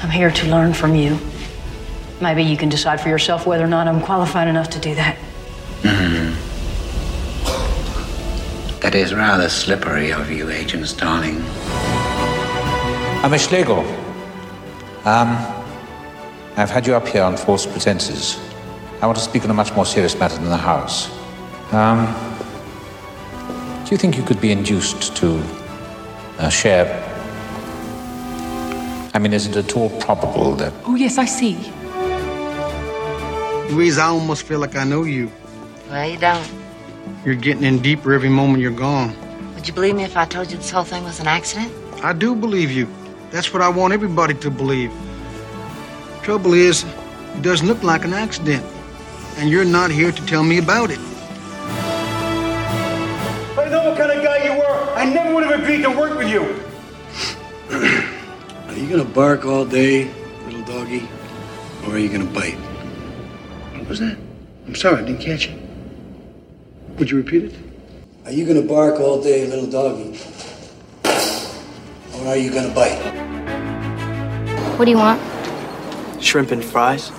[0.01, 1.17] I'm here to learn from you.
[2.21, 5.17] Maybe you can decide for yourself whether or not I'm qualified enough to do that.
[8.81, 11.41] That is rather slippery of you, Agent Starling.
[13.23, 13.79] I'm a Schlegel,
[15.05, 15.37] um,
[16.57, 18.39] I've had you up here on false pretenses.
[19.05, 21.11] I want to speak on a much more serious matter than the House.
[21.71, 22.07] Um,
[23.85, 25.43] do you think you could be induced to
[26.39, 26.87] uh, share?
[29.13, 31.55] I mean, is it at all probable that Oh, yes, I see.
[33.71, 35.31] Louise, I almost feel like I know you.
[35.87, 36.49] Well, you don't.
[37.23, 39.15] You're getting in deeper every moment you're gone.
[39.53, 41.71] Would you believe me if I told you this whole thing was an accident?
[42.03, 42.87] I do believe you.
[43.29, 44.91] That's what I want everybody to believe.
[46.23, 46.83] Trouble is,
[47.35, 48.65] it doesn't look like an accident.
[49.37, 50.99] And you're not here to tell me about it.
[53.57, 54.93] I know what kind of guy you were.
[54.95, 56.63] I never would have agreed to work with you.
[58.67, 60.09] Are you gonna bark all day,
[60.45, 61.07] little doggy?
[61.85, 62.55] Or are you gonna bite?
[63.73, 64.17] What was that?
[64.67, 65.59] I'm sorry, I didn't catch it.
[66.97, 67.53] Would you repeat it?
[68.25, 70.17] Are you gonna bark all day, little doggy?
[72.15, 72.99] Or are you gonna bite?
[74.77, 75.21] What do you want?
[76.23, 77.11] Shrimp and fries.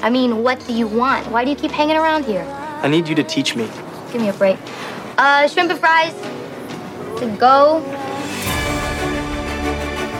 [0.00, 1.28] I mean, what do you want?
[1.30, 2.44] Why do you keep hanging around here?
[2.82, 3.68] I need you to teach me.
[4.12, 4.56] Give me a break.
[5.18, 6.14] Uh, shrimp and fries.
[7.18, 7.82] To go.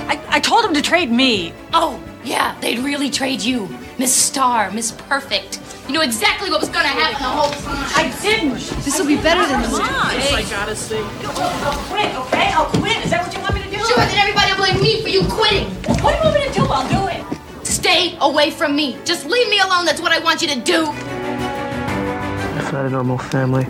[0.08, 1.52] I, I told him to trade me.
[1.72, 3.68] Oh, yeah, they'd really trade you.
[3.98, 5.60] Miss Star, Miss Perfect.
[5.86, 7.88] You knew exactly what was gonna happen the whole time.
[7.96, 8.54] I didn't.
[8.84, 11.04] This will be better than the Yes, I gotta sing.
[11.22, 12.52] I'll quit, okay?
[12.52, 13.04] I'll quit.
[13.04, 13.76] Is that what you want me to do?
[13.76, 15.70] Sure, then everybody will blame me for you quitting.
[16.02, 16.66] What do you want me to do?
[16.66, 17.37] I'll do it.
[17.78, 18.98] Stay away from me.
[19.04, 19.84] Just leave me alone.
[19.84, 20.82] That's what I want you to do.
[22.58, 23.68] If I had a normal family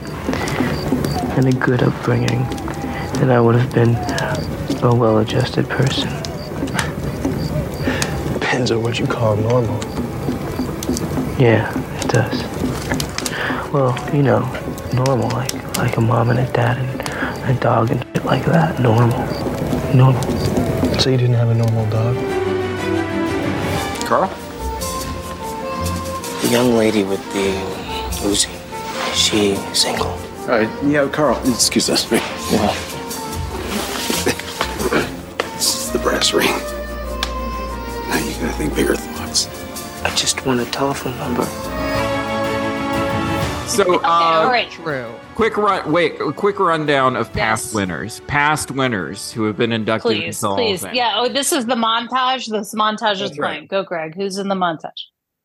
[1.37, 2.43] and a good upbringing,
[3.19, 3.97] then I would have been
[4.83, 6.09] a well adjusted person.
[8.33, 9.79] Depends on what you call normal.
[11.39, 12.43] Yeah, it does.
[13.75, 14.41] Well, you know,
[14.95, 18.81] normal, like like a mom and a dad and a dog and shit like that.
[18.81, 19.19] Normal,
[19.95, 20.23] normal.
[20.99, 22.17] So you didn't have a normal dog?
[24.09, 24.29] Carl?
[26.41, 27.53] The young lady with the
[28.27, 28.49] Uzi,
[29.13, 30.07] is she single?
[30.07, 32.11] All right, yeah, Carl, excuse us.
[32.11, 32.75] Yeah.
[35.57, 36.47] This is the brass ring.
[38.09, 39.47] Now you gotta think bigger thoughts.
[40.03, 41.47] I just want a telephone number.
[43.79, 44.69] So, uh, all right.
[44.71, 45.15] True.
[45.37, 45.93] quick run.
[45.93, 47.75] Wait, a quick rundown of past Yes.
[47.75, 48.21] winners.
[48.27, 50.83] Past winners who have been inducted into Please, the Hall of please.
[50.83, 50.95] Fame.
[50.97, 51.13] Yeah.
[51.17, 52.51] Oh, this is the montage.
[52.51, 53.51] This montage is That's right.
[53.53, 53.67] playing.
[53.69, 54.17] Go, Greg.
[54.17, 54.91] Who's in the montage?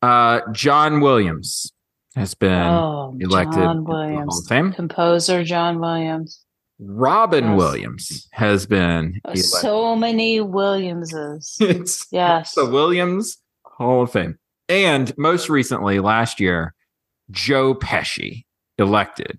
[0.02, 1.72] Uh, John Williams
[2.16, 4.40] has been oh, elected John into the Hall Williams.
[4.40, 4.72] of Fame.
[4.72, 6.40] Composer John Williams.
[6.80, 7.56] Robin Yes.
[7.56, 9.44] Williams has been Oh, elected.
[9.44, 11.56] So many Williamses.
[11.60, 12.54] it's yes.
[12.54, 14.38] the Williams Hall of Fame.
[14.68, 16.74] And most recently, last year,
[17.34, 18.44] Joe Pesci
[18.78, 19.38] elected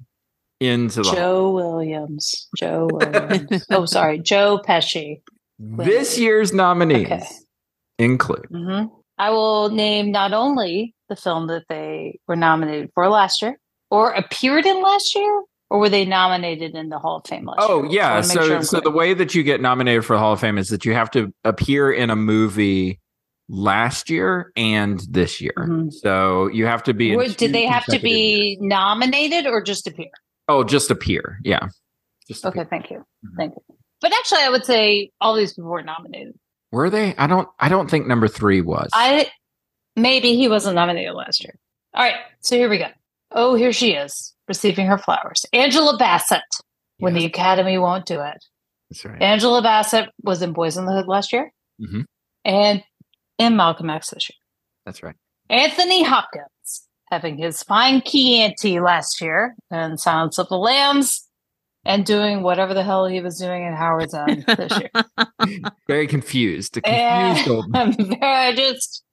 [0.59, 1.15] into the Hall.
[1.15, 2.47] Joe Williams.
[2.57, 3.65] Joe Williams.
[3.71, 4.19] oh, sorry.
[4.23, 5.21] Joe Pesci.
[5.59, 7.23] This year's nominees Okay.
[7.97, 8.83] include hmm
[9.17, 13.57] I will name not only the film that they were nominated for last year
[13.89, 17.59] or appeared in last year, or were they nominated in the Hall of Fame last
[17.59, 17.67] year?
[17.69, 20.33] Oh yeah, wanna so sure so the way that you get nominated for the Hall
[20.33, 22.99] of Fame is that you have to appear in a movie
[23.47, 25.87] last year and this year.
[25.89, 27.15] So you have to be.
[27.15, 28.57] two did they have to consecutive years.
[28.59, 30.09] be nominated or just appear?
[30.47, 31.39] Oh, just appear.
[31.43, 31.67] Yeah.
[32.27, 32.97] Just Okay, thank you.
[32.97, 33.37] Mm-hmm.
[33.37, 33.75] Thank you.
[34.01, 36.33] But actually, I would say all these people were nominated.
[36.71, 37.15] were they?
[37.15, 37.47] I don't.
[37.59, 38.89] I don't think number three was.
[38.93, 39.31] I
[39.95, 41.55] maybe he wasn't nominated last year.
[41.93, 42.87] All right, so here we go.
[43.31, 45.45] Oh, here she is receiving her flowers.
[45.53, 46.41] Angela Bassett.
[46.99, 48.45] When the Academy won't do it.
[48.89, 49.21] That's right.
[49.21, 52.01] Angela Bassett was in Boyz n the Hood last year hmm
[52.45, 52.83] and
[53.37, 54.37] in Malcolm X this year.
[54.85, 55.15] That's right.
[55.49, 61.27] Anthony Hopkins having his fine Chianti last year and Silence of the Lambs
[61.85, 65.61] and doing whatever the hell he was doing in Howard's End this year.
[65.87, 66.79] Very confused.
[66.83, 67.65] Confused old.
[67.75, 69.03] I'm I just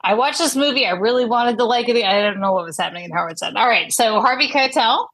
[0.00, 0.86] I watched this movie.
[0.86, 2.04] I really wanted to like it.
[2.04, 3.56] I didn't know what was happening in Howard's End.
[3.56, 5.06] All right, so Harvey Keitel.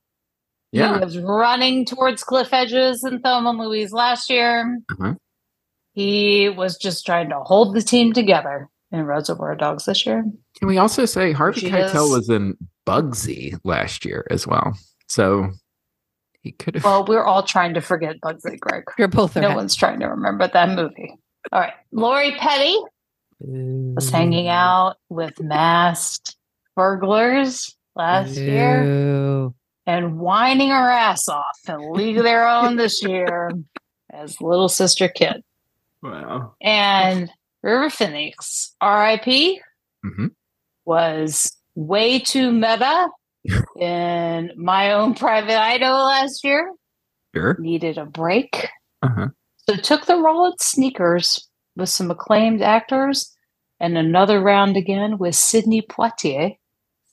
[0.73, 0.95] Yeah.
[0.95, 4.81] He was running towards cliff edges in Thelma and Louise last year.
[4.91, 5.15] Uh-huh.
[5.95, 10.25] He was just trying to hold the team together in Reservoir Dogs this year.
[10.59, 14.77] Can we also say Harvey She Keitel is- was in Bugsy last year as well?
[15.09, 15.51] So
[16.43, 16.85] he could have.
[16.85, 18.85] Well, we're all trying to forget Bugsy Greg.
[18.99, 19.37] You're both.
[19.37, 19.57] No threat.
[19.57, 21.15] one's trying to remember that movie.
[21.53, 21.73] All right.
[21.93, 22.77] Lori Petty
[23.41, 26.37] was hanging out with masked
[26.77, 29.53] burglars last year
[29.87, 33.51] and whining her ass off and League of Their Own this year
[34.13, 35.43] as little sister kid.
[36.05, 36.55] Wow.
[36.61, 37.31] And
[37.63, 39.59] River Phoenix, RIP,
[40.05, 40.31] Mhm.
[40.85, 43.09] was way too meta
[43.81, 46.71] in my own private Idaho last year.
[47.35, 47.57] Sure.
[47.59, 48.69] Needed a break.
[49.03, 49.29] Uh-huh.
[49.67, 53.35] So took the role at Sneakers with some acclaimed actors
[53.81, 56.57] and another round again with Sidney Poitier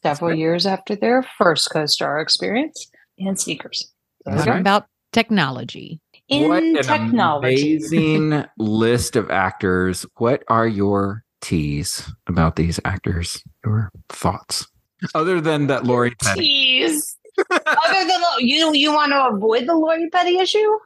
[0.04, 3.90] several years after their first co-star experience in Sneakers.
[4.26, 4.60] So That's Talking right.
[4.60, 6.01] about technology.
[6.32, 7.78] In what an technology.
[7.78, 10.06] amazing list of actors.
[10.18, 13.44] What are your teas about these actors?
[13.66, 14.68] Your thoughts,
[15.14, 16.42] other than that Lori Petty.
[16.42, 17.18] Tease.
[17.50, 20.78] Other than you, you want to avoid the Lori Petty issue?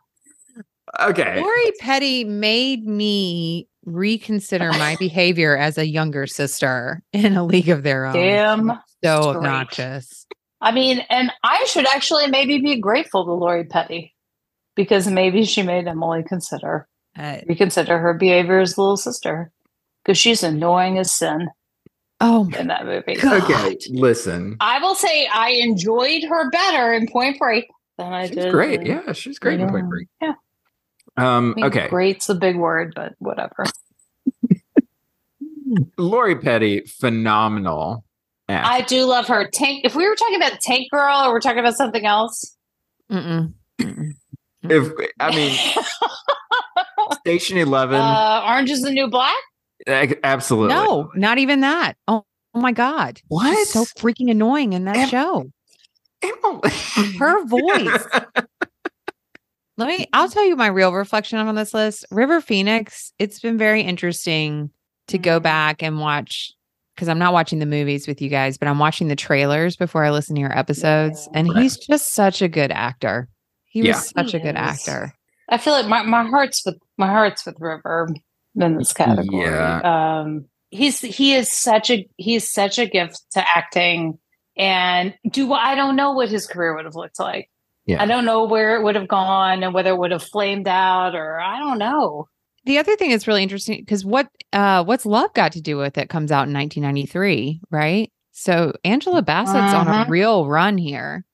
[1.02, 1.42] Okay.
[1.42, 7.84] Lori Petty made me reconsider my behavior as a younger sister in a league of
[7.84, 8.14] their own.
[8.14, 8.68] Damn
[9.04, 9.36] so straight.
[9.38, 10.26] obnoxious.
[10.62, 14.15] I mean, and I should actually maybe be grateful to Lori Petty
[14.76, 19.52] because maybe she made Emily consider Uh, reconsider her behavior as little sister
[20.04, 21.48] because she's annoying as sin
[22.22, 23.18] oh in that movie.
[23.24, 23.78] Okay.
[23.90, 24.58] Listen.
[24.60, 27.66] I will say I enjoyed her better in Point Break
[27.98, 28.52] than I She's did.
[28.52, 28.82] great.
[28.82, 30.08] in- Yeah, she's great in Point Break.
[30.22, 30.34] Yeah.
[31.18, 31.88] Um, I mean, okay.
[31.88, 33.64] Great's a big word, but whatever.
[35.98, 38.04] Lori Petty, phenomenal.
[38.50, 38.70] actor.
[38.72, 39.50] I do love her.
[39.52, 39.82] Tank.
[39.86, 42.56] If we were talking about Tank Girl or we're talking about something else,
[43.12, 43.54] Mm-mm.
[44.72, 45.58] If I mean
[47.22, 49.36] Station Eleven, uh, Orange is the New Black.
[49.88, 50.76] absolutely.
[50.76, 51.94] No, not even that.
[52.08, 53.22] Oh, oh my God.
[53.28, 53.56] What?
[53.56, 55.52] She's so freaking annoying in that show.
[57.20, 58.06] Her voice.
[59.78, 62.06] Let me, I'll tell you my real reflection on this list.
[62.10, 64.70] River Phoenix, it's been very interesting
[65.10, 66.54] to go back and watch
[66.96, 70.06] because I'm not watching the movies with you guys, but I'm watching the trailers before
[70.06, 71.28] I listen to your episodes.
[71.34, 71.64] And Right.
[71.64, 73.28] he's just such a good actor.
[73.76, 73.98] He Yeah.
[73.98, 74.62] was such He a good is.
[74.88, 75.14] actor.
[75.50, 78.08] I feel like my, my heart's with my heart's with River
[78.56, 79.44] in this category.
[79.52, 79.82] Yeah.
[80.22, 84.18] Um, he's he is such a he's such a gift to acting
[84.58, 87.50] And do I don't know what his career would have looked like.
[87.86, 88.02] Yeah.
[88.02, 91.14] I don't know where it would have gone and whether it would have flamed out
[91.14, 92.30] or I don't know.
[92.64, 95.98] The other thing that's really interesting because what uh what's love got to do with
[95.98, 98.10] it comes out in 1993, right?
[98.32, 100.06] So Angela Bassett's on a Uh-huh.
[100.08, 101.26] real run here.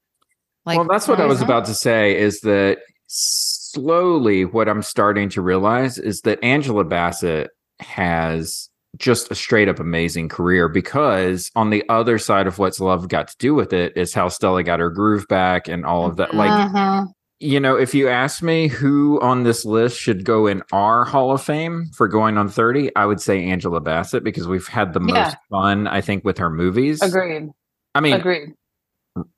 [0.66, 1.46] Like well, that's what I was uh-huh.
[1.46, 7.50] about to say is that slowly what I'm starting to realize is that Angela Bassett
[7.80, 13.08] has just a straight up amazing career because on the other side of what's love
[13.08, 16.18] got to do with it is how Stella got her groove back and all of
[16.18, 16.34] that.
[16.36, 17.06] Like, Uh-huh.
[17.40, 21.32] you know, if you ask me who on this list should go in our Hall
[21.32, 25.00] of Fame for going on 30, I would say Angela Bassett because we've had the
[25.00, 25.34] most Yeah.
[25.50, 27.02] fun, I think, with her movies.
[27.02, 27.50] Agreed.
[27.96, 28.54] I mean, Agreed.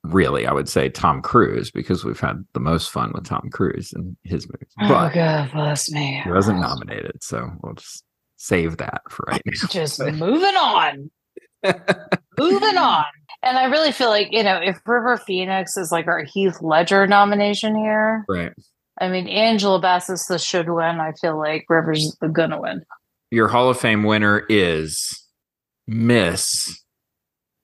[0.04, 3.92] Really, I would say Tom Cruise because we've had the most fun with Tom Cruise
[3.92, 4.72] and his movies.
[4.80, 6.20] Oh God bless me.
[6.24, 8.04] he wasn't nominated, so we'll just
[8.36, 9.68] save that for right now.
[9.68, 11.10] Just moving on.
[12.38, 13.04] moving on.
[13.42, 17.06] And I really feel like, you know, if River Phoenix is like our Heath Ledger
[17.06, 18.52] nomination here, Right.
[19.00, 21.00] I mean, Angela Bassett's the should win.
[21.00, 22.82] I feel like River's the gonna win.
[23.32, 25.26] Your Hall of Fame winner is
[25.88, 26.83] Miss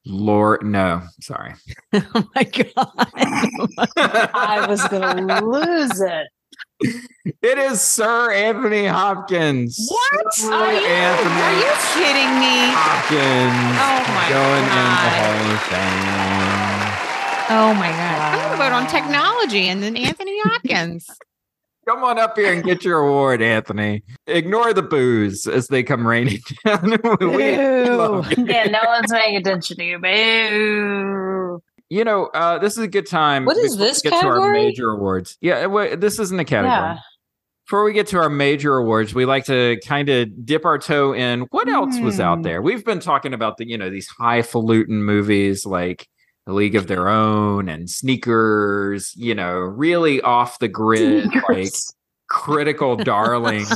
[0.07, 0.65] Lord.
[0.65, 1.55] No, sorry.
[1.93, 3.09] oh my god.
[3.97, 6.27] I was gonna lose it.
[7.43, 9.77] It is Sir Anthony Hopkins.
[9.89, 10.35] What?
[10.35, 12.73] Sir Are you, Anthony are you kidding me?
[12.73, 13.77] Hopkins.
[13.77, 14.81] Oh my going God.
[14.81, 16.31] in the Hall of Fame.
[17.53, 18.21] Oh my god.
[18.21, 21.07] I'm gonna vote on technology and then Anthony Hopkins.
[21.91, 24.05] Come on up here and get your award, Anthony.
[24.29, 26.91] Ignore the boos as they come raining down.
[27.19, 27.57] We- we
[27.91, 28.47] love you.
[28.47, 29.99] Yeah, no one's paying attention to you.
[29.99, 31.61] Boo.
[31.89, 33.45] You know, uh, this is a good time.
[33.45, 35.37] What is this get to our major awards.
[35.41, 36.71] Yeah, wa- this isn't a category.
[36.71, 36.99] Yeah.
[37.67, 41.13] Before we get to our major awards, we like to kind of dip our toe
[41.13, 42.43] in what else was out Hmm.
[42.43, 42.63] there.
[42.63, 46.07] We've been talking about the, you know, these highfalutin movies like
[46.51, 51.73] A League of Their Own and Sneakers, you know, really off the grid, like
[52.29, 53.67] critical darling.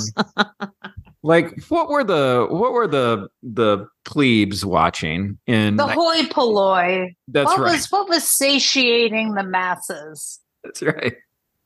[1.22, 7.14] like what were the what were the the plebes watching in The hoi polloi.
[7.28, 7.72] That's what right.
[7.72, 10.40] Was, what was satiating the masses?
[10.62, 11.14] That's right.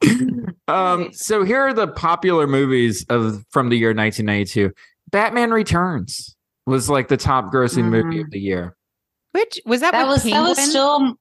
[0.69, 4.73] um, so here are the popular movies of from the year 1992.
[5.11, 6.37] Batman Returns
[6.67, 8.77] was like the top grossing movie of the year.
[9.39, 11.14] Which was that, That with was that was still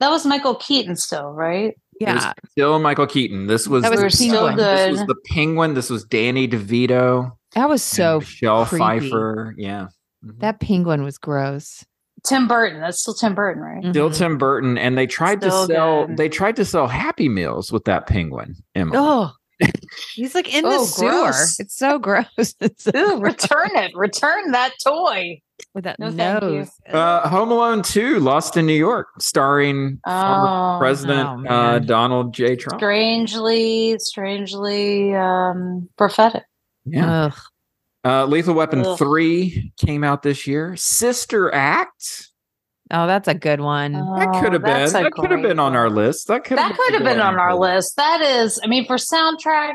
[0.00, 1.74] that was Michael Keaton still, right?
[2.00, 2.32] It was yeah.
[2.50, 3.46] still Michael Keaton.
[3.46, 4.56] This was That was the We're still Penguin.
[4.56, 5.08] This was good.
[5.08, 5.74] the Penguin.
[5.74, 7.32] This was Danny DeVito.
[7.54, 8.84] That was so Michelle creepy.
[8.84, 9.54] Pfeiffer.
[9.56, 9.86] Yeah.
[10.24, 10.38] Mm-hmm.
[10.40, 11.84] That penguin was gross.
[12.24, 12.80] Tim Burton.
[12.80, 13.82] That's still Tim Burton, right?
[13.82, 13.90] Mm-hmm.
[13.92, 14.76] Still Tim Burton.
[14.76, 16.16] And they tried Still to sell good.
[16.18, 18.56] they tried to sell happy meals with that penguin.
[18.74, 18.92] Emma.
[18.94, 19.32] Oh,
[20.14, 21.10] he's like in oh, the Oh, sewer.
[21.22, 21.60] gross.
[21.60, 22.26] It's so gross.
[22.60, 23.34] It's so Ooh, gross.
[23.42, 23.92] return it.
[23.94, 25.40] Return that toy.
[25.74, 26.70] With that No, nose.
[26.90, 31.78] Uh, Home Alone 2, Lost in New York, starring former Oh, President oh, uh.
[31.80, 32.56] Donald J.
[32.56, 32.80] Trump.
[32.80, 36.44] Strangely, strangely um prophetic.
[36.84, 37.30] Yeah.
[38.04, 38.96] Uh, Lethal Weapon Ugh.
[38.98, 40.76] 3 came out this year.
[40.76, 42.28] Sister Act.
[42.92, 43.92] Oh, that's a good one.
[43.94, 44.92] That could have Oh, been.
[44.92, 46.28] That could have been on our list.
[46.28, 47.72] That could That could have been on our list.
[47.72, 47.96] list.
[47.96, 49.72] That is, I mean, for soundtrack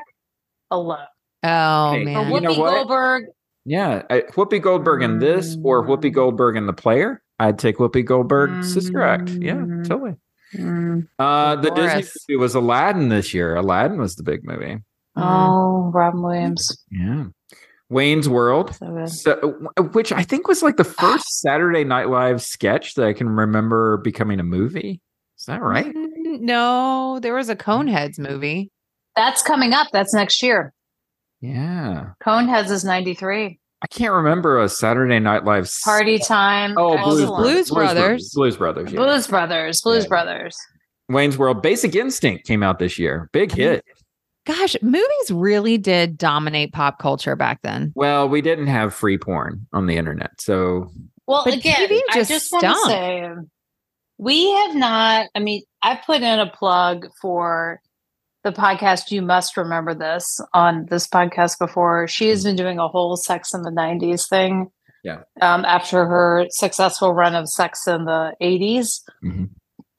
[0.69, 0.99] alone.
[1.43, 2.31] oh Hey, For man.
[2.31, 2.73] you know Whoopi what?
[2.75, 3.25] Goldberg,
[3.65, 7.21] Yeah, I, Whoopi Goldberg in this or Whoopi Goldberg in the player.
[7.39, 9.29] I'd take Whoopi Goldberg Sister Act.
[9.29, 9.87] Yeah, Mm.
[9.87, 10.15] totally.
[10.55, 13.55] mm, Uh, the Disney movie was Aladdin this year.
[13.55, 14.77] Aladdin was the big movie.
[15.15, 16.85] oh, Robin Williams.
[16.91, 17.25] Yeah.
[17.89, 19.09] Wayne's World, So good.
[19.09, 23.27] so, which I think was like the first Saturday Night Live sketch that I can
[23.29, 25.01] remember becoming a movie.
[25.37, 25.93] Is that right?
[25.93, 28.71] Mm, No, there was a Coneheads movie.
[29.17, 29.87] That's coming up.
[29.91, 30.73] That's next year.
[31.41, 32.11] Yeah.
[32.23, 33.59] Coneheads is 93.
[33.83, 36.75] I can't remember a Saturday Night Live Party time.
[36.77, 37.43] Oh, Blues, excellent.
[37.43, 37.43] Brothers.
[37.43, 38.33] Blues Brothers.
[38.35, 38.91] Blues Brothers.
[38.91, 38.99] Yeah.
[38.99, 39.81] Blues Brothers.
[39.81, 40.09] Blues Yeah.
[40.09, 40.57] Brothers.
[41.09, 41.61] Wayne's World.
[41.63, 43.29] Basic Instinct came out this year.
[43.33, 43.83] Big hit.
[44.45, 47.91] Gosh, movies really did dominate pop culture back then.
[47.95, 50.89] Well, we didn't have free porn on the internet, so
[51.27, 53.29] Well, But again, TV I just just want to say
[54.17, 55.27] we have not.
[55.35, 57.81] I mean, I put in a plug for
[58.43, 59.11] the podcast.
[59.11, 62.07] You must remember this on this podcast before.
[62.07, 64.71] She has been doing a whole Sex in the '90s thing.
[65.03, 65.21] Yeah.
[65.41, 69.49] Um, after her successful run of Sex in the '80s, Mhm.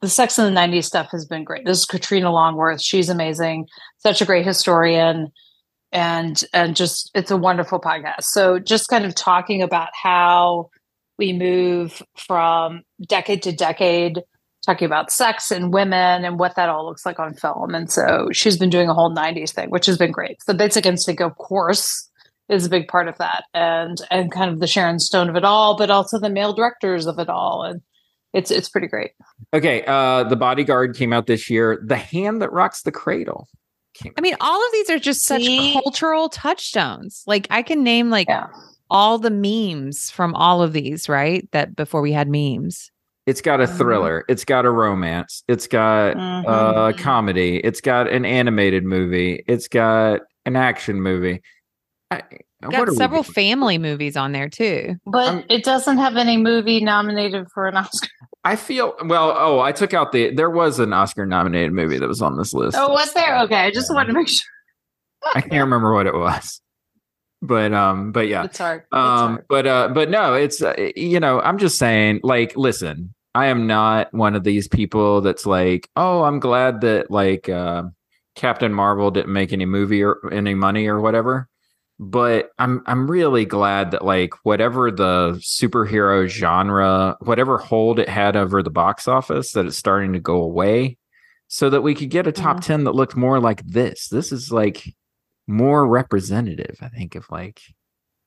[0.01, 1.65] the Sex in the '90s stuff has been great.
[1.65, 2.81] This is Karina Longworth.
[2.81, 3.67] She's amazing.
[3.97, 5.31] Such a great historian
[5.91, 10.67] and and just it's a wonderful podcast so just kind of talking about how
[11.19, 14.23] we move from decade to decade
[14.65, 18.29] talking about sex and women and what that all looks like on film and so
[18.31, 21.35] she's been doing a whole 90s thing which has been great the basic instinct of
[21.37, 22.09] course
[22.49, 25.43] is a big part of that and and kind of the sharon stone of it
[25.43, 27.81] all but also the male directors of it all and
[28.33, 29.11] It's it's pretty great.
[29.53, 31.79] Okay, uh, The Bodyguard came out this year.
[31.85, 33.47] The Hand That Rocks the Cradle.
[34.17, 37.23] I mean, all of these are just such cultural touchstones.
[37.27, 38.27] Like I can name like
[38.89, 41.47] all the memes from all of these, right?
[41.51, 42.89] That before we had memes.
[43.25, 44.25] It's got a thriller.
[44.27, 45.43] It's got a romance.
[45.47, 46.89] It's got Mhm.
[46.89, 47.57] a comedy.
[47.57, 49.43] It's got an animated movie.
[49.47, 51.41] It's got an action movie.
[52.11, 52.21] I,
[52.71, 54.95] Got several family movies on there too.
[55.05, 58.07] But it doesn't have any movie nominated for an Oscar.
[58.45, 59.33] I feel well.
[59.37, 60.33] Oh, I took out the.
[60.33, 62.77] There was an Oscar nominated movie that was on this list.
[62.79, 63.37] Oh, was there?
[63.41, 64.47] Okay, I just wanted to make sure.
[65.35, 66.61] I can't remember what it was,
[67.43, 68.81] but um, but yeah, It's hard.
[68.81, 69.45] It's um, hard.
[69.49, 73.67] but uh, but no, it's uh, you know, I'm just saying, like, listen, I am
[73.67, 77.83] not one of these people that's like, oh, I'm glad that like uh,
[78.35, 81.49] Captain Marvel didn't make any movie or any money or whatever.
[81.99, 88.37] But I'm I'm really glad that like whatever the superhero genre, whatever hold it had
[88.37, 90.97] over the box office, that it's starting to go away,
[91.49, 94.07] so that we could get a top ten that looked more like this.
[94.07, 94.95] This is like
[95.47, 97.61] more representative, I think, of like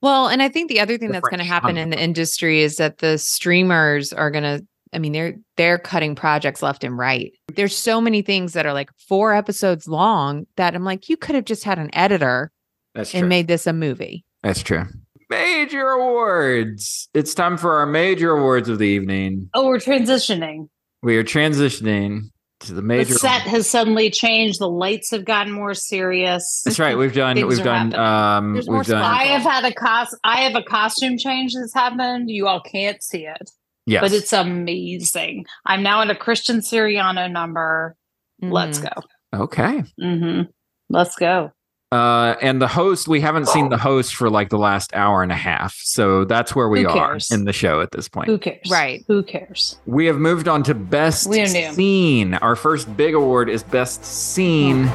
[0.02, 2.76] Well, and I think the other thing that's going to happen in the industry is
[2.76, 7.32] that the streamers are going to I mean they're they're cutting projects left and right.
[7.54, 11.34] There's so many things that are like 4 episodes long that I'm like you could
[11.34, 12.52] have just had an editor
[12.94, 13.28] That's and true.
[13.28, 14.24] made this a movie.
[14.42, 14.84] That's true.
[15.28, 17.08] Major awards.
[17.12, 19.50] It's time for our major awards of the evening.
[19.54, 20.68] Oh, we're transitioning.
[21.02, 22.30] We are transitioning
[22.66, 24.60] to the The set has suddenly changed.
[24.60, 26.62] The lights have gotten more serious.
[26.64, 26.96] That's right.
[26.96, 27.36] We've done.
[27.46, 27.92] We've done.
[27.92, 27.98] happening.
[27.98, 29.02] Um, There's we've done.
[29.02, 30.16] I have had a cost.
[30.24, 32.30] I have a costume change that's happened.
[32.30, 33.50] You all can't see it,
[33.86, 34.00] Yes.
[34.02, 35.46] but it's amazing.
[35.64, 37.96] I'm now in a Christian Siriano number.
[38.42, 38.90] Let's go.
[39.34, 39.82] Okay.
[40.00, 40.42] hmm
[40.88, 41.50] Let's go.
[41.92, 45.30] Uh, and the host, we haven't seen the host for like the last hour and
[45.30, 45.76] a half.
[45.84, 48.26] So that's where we are in the show at this point.
[48.28, 48.68] Who cares?
[48.68, 49.04] Right.
[49.06, 49.78] Who cares?
[49.86, 51.72] We have moved on to best We knew.
[51.72, 52.34] scene.
[52.34, 54.86] Our first big award is best scene.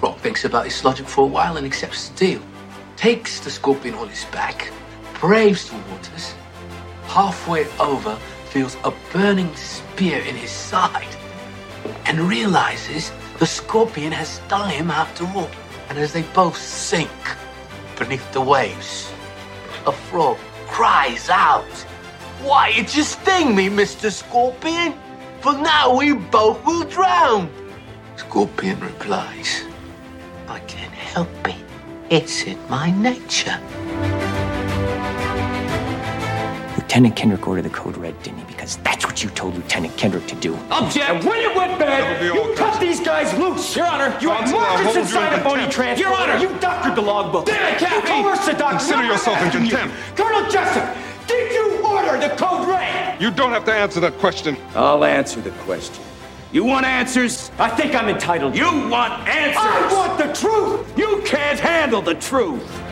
[0.00, 2.40] Rock thinks about his logic for a while and accepts the deal.
[2.96, 4.70] Takes the scorpion on his back,
[5.20, 6.32] braves the waters,
[7.04, 8.16] halfway over,
[8.46, 11.14] feels a burning spear in his side,
[12.06, 15.48] and realizes the scorpion has stung him after all.
[15.88, 17.10] And as they both sink
[17.98, 19.10] beneath the waves,
[19.86, 20.36] a frog
[20.66, 21.72] cries out,
[22.42, 24.10] Why did you sting me, Mr.
[24.10, 24.94] Scorpion?
[25.40, 27.48] For now we both will drown.
[28.16, 29.62] Scorpion replies,
[30.48, 31.56] I can't help it.
[32.10, 33.58] It's in my nature.
[36.76, 38.44] Lieutenant Kendrick ordered the code red, didn't he?
[38.46, 40.54] Because that's what you told Lieutenant Kendrick to do.
[40.70, 41.10] Object!
[41.10, 43.74] And when it went bad, you cut these guys loose!
[43.74, 45.74] Your Honor, you had Consul, I'll markers hold you inside a phony contempt.
[45.74, 46.08] transfer.
[46.08, 46.36] Your Honor!
[46.36, 47.46] you doctored the logbook.
[47.46, 48.16] Damn it, Captain!
[48.16, 48.76] You coerced the doctor.
[48.78, 49.70] Consider yourself in asking you.
[49.70, 49.96] contempt.
[50.14, 50.96] Colonel Jessup,
[51.26, 53.20] did you order the code red?
[53.20, 54.56] You don't have to answer that question.
[54.76, 56.04] I'll answer the question.
[56.52, 57.50] You want answers?
[57.58, 58.56] I think I'm entitled.
[58.56, 59.56] You want answers?
[59.60, 60.96] I want the truth!
[60.96, 62.87] You can't handle the truth!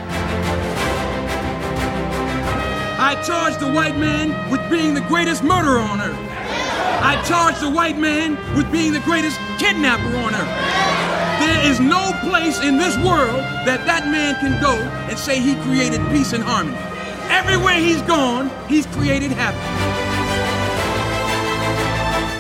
[3.07, 6.19] I charge the white man with being the greatest murderer on earth.
[6.19, 11.39] I charge the white man with being the greatest kidnapper on earth.
[11.39, 14.75] There is no place in this world that that man can go
[15.09, 16.77] and say he created peace and harmony.
[17.31, 19.63] Everywhere he's gone, he's created happiness.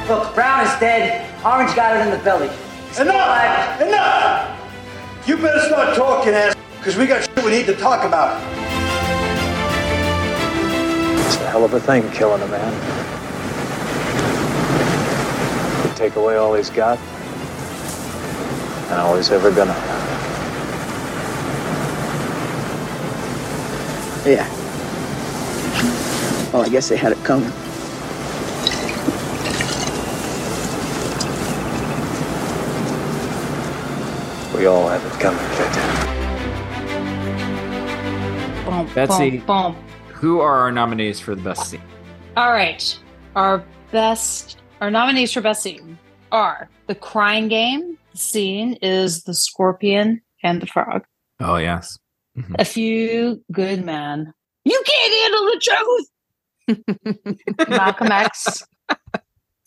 [0.08, 1.30] Look, Brown is dead.
[1.44, 2.50] Orange got it in the belly.
[2.98, 3.80] Enough!
[3.80, 5.28] Enough!
[5.28, 8.65] You better start talking, ass, because we got shit we need to talk about.
[11.26, 12.72] It's a hell of a thing, killing a man.
[15.88, 16.98] You take away all he's got,
[18.90, 19.96] and all he's ever gonna have.
[24.26, 24.48] Yeah.
[26.52, 27.52] Well, I guess they had it coming.
[34.56, 35.86] We all have it coming, Captain.
[38.64, 39.38] Boom, Betsy.
[39.38, 39.85] boom, boom.
[40.16, 41.82] Who are our nominees for the best scene?
[42.36, 42.98] All right.
[43.34, 45.98] Our best, our nominees for best scene
[46.32, 47.98] are The Crying Game.
[48.12, 51.02] The scene is The Scorpion and the Frog.
[51.40, 51.98] Oh yes.
[52.58, 54.32] A Few Good Men.
[54.64, 55.44] You can't handle
[56.66, 56.76] the
[57.58, 57.68] truth.
[57.68, 58.64] Malcolm X.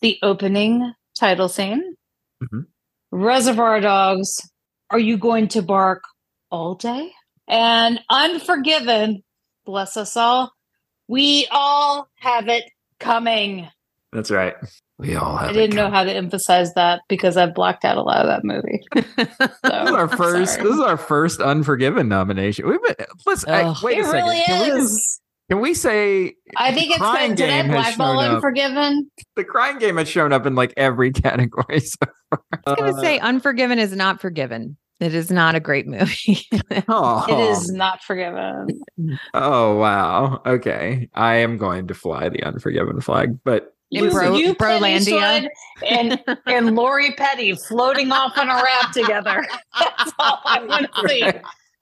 [0.01, 1.95] The opening title scene.
[2.43, 2.65] Mhm.
[3.11, 4.39] Reservoir Dogs.
[4.91, 6.03] Are you going to bark
[6.51, 7.11] all day?
[7.47, 9.23] And Unforgiven.
[9.69, 10.51] Bless us all.
[11.07, 12.63] We all have it
[12.99, 13.69] coming.
[14.11, 14.55] That's right.
[14.97, 15.51] We all have.
[15.51, 18.43] I didn't know how to emphasize that because I've blocked out a lot of that
[18.43, 18.83] movie.
[19.15, 19.27] This
[19.87, 20.57] is our first.
[20.59, 22.67] This is our first Unforgiven nomination.
[22.67, 22.95] We've been.
[23.27, 23.77] Listen, I- Ugh.
[23.83, 24.23] wait a second.
[24.23, 24.91] really Can we is.
[24.91, 28.29] just- Can we say I think it's Crying been did I Game has blackball shown
[28.31, 28.35] up.
[28.37, 29.11] Unforgiven?
[29.35, 31.97] the Crying Game has shown up in like every category so
[32.31, 32.41] far.
[32.65, 34.77] I was gonna uh, say Unforgiven is not forgiven.
[34.99, 36.47] It is not a great movie.
[36.89, 37.75] oh, It is oh.
[37.75, 38.67] not forgiven.
[39.33, 40.41] Oh wow.
[40.45, 41.09] Okay.
[41.13, 45.47] I am going to fly the unforgiven flag, but In You, Bro- you Brolandia.
[45.87, 49.47] And and Lori Petty floating off on a raft together.
[49.79, 51.21] That's all I want to see.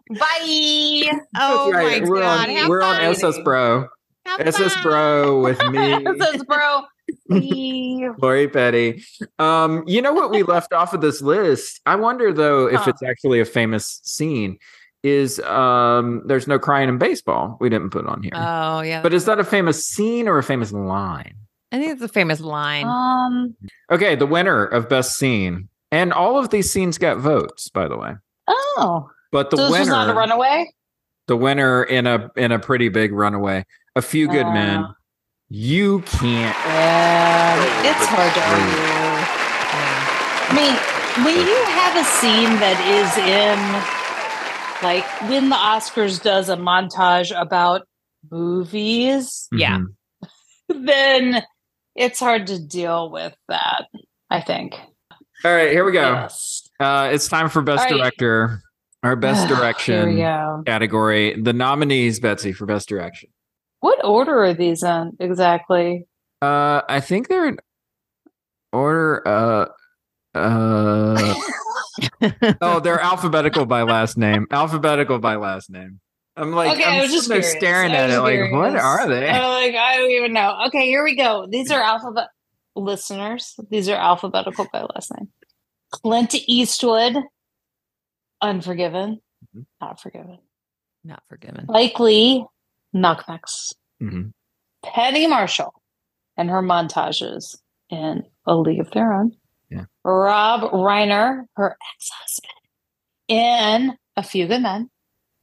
[0.10, 1.20] Bye.
[1.38, 2.04] oh right.
[2.04, 2.50] my we're god.
[2.50, 3.06] on have we're on fun.
[3.06, 3.88] SS Bro.
[4.26, 4.84] Have SS fun.
[4.84, 6.04] Bro with me.
[6.18, 6.84] this is bro.
[7.30, 8.10] Bye.
[8.20, 9.04] Lori Petty.
[9.40, 11.82] Um, you know what we left off of this list?
[11.86, 12.92] I wonder though if Huh.
[12.92, 14.58] it's actually a famous scene.
[15.04, 17.58] Is um there's no crying in baseball.
[17.62, 18.32] We didn't put on here.
[18.36, 19.02] Oh yeah.
[19.02, 21.36] but is that a famous scene or a famous line?
[21.72, 22.86] I think it's a famous line.
[22.88, 23.56] Um.
[23.92, 25.70] Okay, the winner of best scene.
[25.92, 28.14] And all of these scenes got votes, by the way.
[28.48, 29.10] Oh.
[29.32, 30.72] But the so this winner was not a runaway.
[31.28, 33.66] the winner in a in a pretty big runaway.
[33.96, 34.86] A few good men.
[35.50, 38.88] You can't Yeah, it's hard to argue.
[40.50, 43.18] I mean, when you have a scene that is
[44.84, 47.88] in, like, when the Oscars does a montage about
[48.30, 49.80] movies, Yeah.
[49.80, 50.28] Mhm.
[50.86, 51.44] then
[51.96, 53.86] it's hard to deal with that.
[54.30, 54.74] I think.
[55.46, 56.12] All right, here we go.
[56.12, 56.70] Yes.
[56.80, 57.98] Uh, it's time for best All right.
[58.00, 58.62] director.
[59.04, 60.18] Our best direction
[60.66, 61.40] category.
[61.42, 63.30] The nominees, Betsy, for best direction.
[63.80, 66.08] What order are these in exactly?
[66.42, 67.58] Uh, I think they're in
[68.74, 69.28] order.
[69.28, 69.66] Uh,
[70.36, 71.36] uh.
[72.62, 74.46] oh, they're alphabetical by last name.
[74.52, 76.00] Alphabetical by last name.
[76.36, 77.60] I'm like, okay, I'm I was just sitting there curious.
[77.60, 79.28] staring at was it, like, what are they?
[79.28, 80.66] I'm like, I don't even know.
[80.68, 81.48] Okay, here we go.
[81.50, 82.28] These are alphabet
[82.76, 83.56] listeners.
[83.72, 85.30] These are alphabetical by last name.
[85.92, 87.16] Clint Eastwood,
[88.42, 89.20] Unforgiven,
[89.56, 89.62] Mm-hmm.
[89.82, 90.40] not forgiven.
[91.04, 91.66] Not forgiven.
[91.70, 92.46] Spike Lee,
[92.96, 93.74] Knockbacks.
[94.02, 94.32] Mhm.
[94.84, 95.74] Penny Marshall
[96.38, 97.58] and her montages
[97.90, 99.32] in A League of Their Own.
[99.70, 99.86] Yeah.
[100.04, 102.54] Rob Reiner, her ex-husband,
[103.28, 104.90] in A Few Good Men.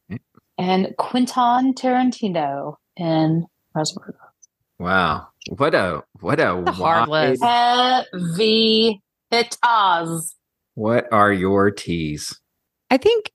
[0.09, 0.19] Yeah.
[0.57, 4.49] And Quentin Tarantino in Reservoir Dogs.
[4.79, 7.45] Wow, what a what a, a hard wide- list.
[7.45, 10.35] Heavy hitters.
[10.75, 12.41] What are your teas?
[12.91, 13.31] I think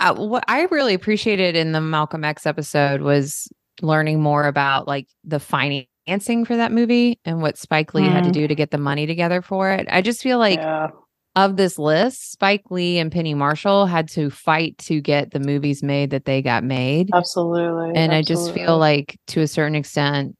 [0.00, 3.48] uh, what I really appreciated in the Malcolm X episode was
[3.82, 8.30] learning more about like the financing for that movie and what Spike Lee had to
[8.30, 8.34] Mm.
[8.34, 9.86] do to get the money together for it.
[9.90, 10.88] I just feel like Yeah.
[11.36, 15.82] of this list, Spike Lee and Penny Marshall had to fight to get the movies
[15.82, 17.10] made that they got made.
[17.14, 17.92] Absolutely.
[17.94, 20.34] and I just feel like to a certain extent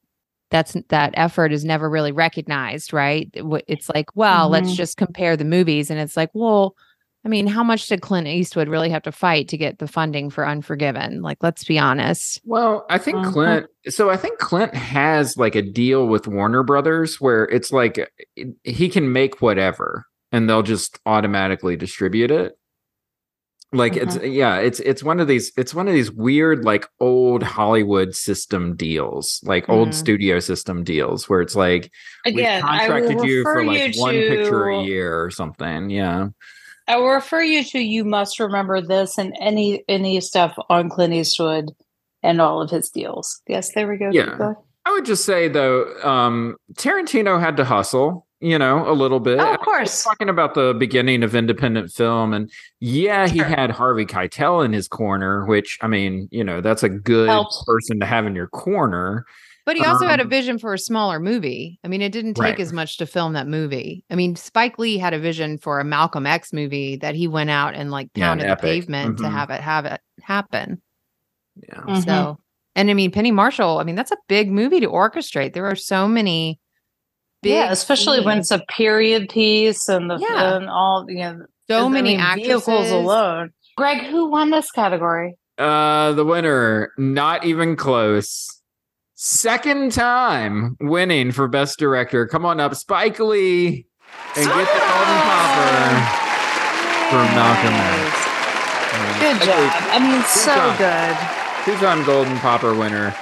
[0.50, 3.28] that's that effort is never really recognized, right?
[3.68, 4.76] It's like, well, let's Mhm.
[4.76, 6.74] just compare the movies and it's like, well,
[7.28, 10.30] I mean, how much did Clint Eastwood really have to fight to get the funding
[10.30, 11.20] for Unforgiven?
[11.20, 12.40] Like, let's be honest.
[12.46, 13.32] Well, I think Mhm.
[13.32, 13.66] Clint.
[13.90, 18.10] So I think Clint has like a deal with Warner Brothers where it's like
[18.64, 22.54] he can make whatever, and they'll just automatically distribute it.
[23.74, 27.42] Like it's yeah, it's it's one of these it's one of these weird like old
[27.42, 29.94] Hollywood system deals, like old Mhm.
[29.94, 31.90] studio system deals, where it's like
[32.24, 35.90] Again, we I will contracted you for like you one picture a year or something.
[35.90, 36.28] Yeah.
[36.88, 41.14] I will refer you to you must remember this and any any stuff on Clint
[41.14, 41.70] Eastwood
[42.22, 43.40] and all of his deals.
[43.46, 44.10] Yes, there we go.
[44.10, 44.54] Yeah.
[44.84, 49.38] I would just say though, um, Tarantino had to hustle, you know, a little bit.
[49.38, 50.02] Oh, of course.
[50.02, 54.88] talking about the beginning of independent film, and yeah, he had Harvey Keitel in his
[54.88, 57.66] corner, which I mean, you know, that's a good Helped.
[57.66, 59.26] person to have in your corner.
[59.68, 61.78] But he also had a Um, vision for a smaller movie.
[61.84, 62.60] I mean, it didn't take Right.
[62.60, 64.02] as much to film that movie.
[64.10, 67.50] I mean, Spike Lee had a vision for a Malcolm X movie that he went
[67.50, 69.30] out and like Yeah, an pounded the pavement to Mhm.
[69.30, 70.80] have it have it happen.
[71.62, 71.80] Yeah.
[71.80, 72.04] Mhm.
[72.06, 72.38] So,
[72.76, 75.52] and I mean, Penny Marshall, I mean, that's a big movie to orchestrate.
[75.52, 76.58] There are so many
[77.42, 80.56] big, yeah, especially when it's a period piece and the Yeah.
[80.56, 83.50] and all you know so I many mean, vehicles alone.
[83.76, 85.34] Greg, who won this category?
[85.58, 88.57] Uh, the winner, not even close.
[89.20, 92.24] Second time winning for best director.
[92.24, 93.84] Come on up, Spike Lee,
[94.36, 95.88] and get the golden popper
[97.10, 98.14] for Malcolm X.
[98.94, 99.72] Uh, Good Spike job.
[99.90, 100.78] I mean, so job.
[100.78, 101.64] good.
[101.74, 103.12] two-time Golden Popper winner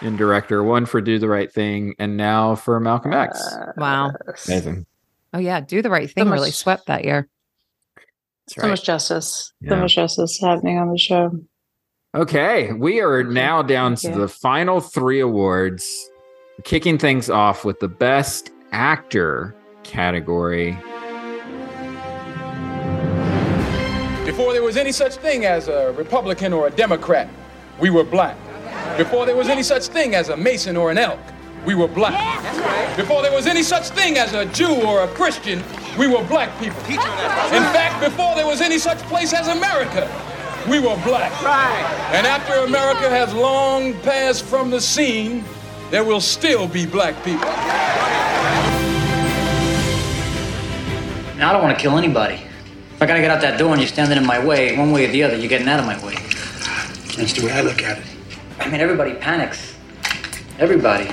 [0.00, 3.38] in director, one for Do the Right Thing, and now for Malcolm X.
[3.76, 4.12] Wow.
[4.48, 4.86] Amazing.
[5.34, 6.24] Oh yeah, do the right thing.
[6.30, 7.28] really much- swept that year.
[8.46, 9.52] That's So much justice.
[9.60, 9.70] Yeah.
[9.72, 11.32] So much justice happening on the show.
[12.14, 16.08] Okay, we are now down to the final three awards,
[16.62, 19.52] kicking things off with the best actor
[19.82, 20.78] category.
[24.24, 27.28] Before there was any such thing as a Republican or a Democrat,
[27.80, 28.36] we were black.
[28.96, 31.18] Before there was any such thing as a Mason or an elk,
[31.66, 32.96] we were black.
[32.96, 35.64] Before there was any such thing as a Jew or a Christian,
[35.98, 36.78] we were black people.
[36.86, 40.08] In fact, before there was any such place as America,
[40.68, 41.30] we were black.
[41.42, 42.10] Right.
[42.12, 45.44] And after America has long passed from the scene,
[45.90, 47.48] there will still be black people.
[51.36, 52.40] Now, I don't want to kill anybody.
[52.94, 55.06] If I gotta get out that door and you're standing in my way, one way
[55.06, 56.14] or the other, you're getting out of my way.
[57.16, 58.04] That's the way I look at it.
[58.60, 59.74] I mean, everybody panics.
[60.58, 61.06] Everybody.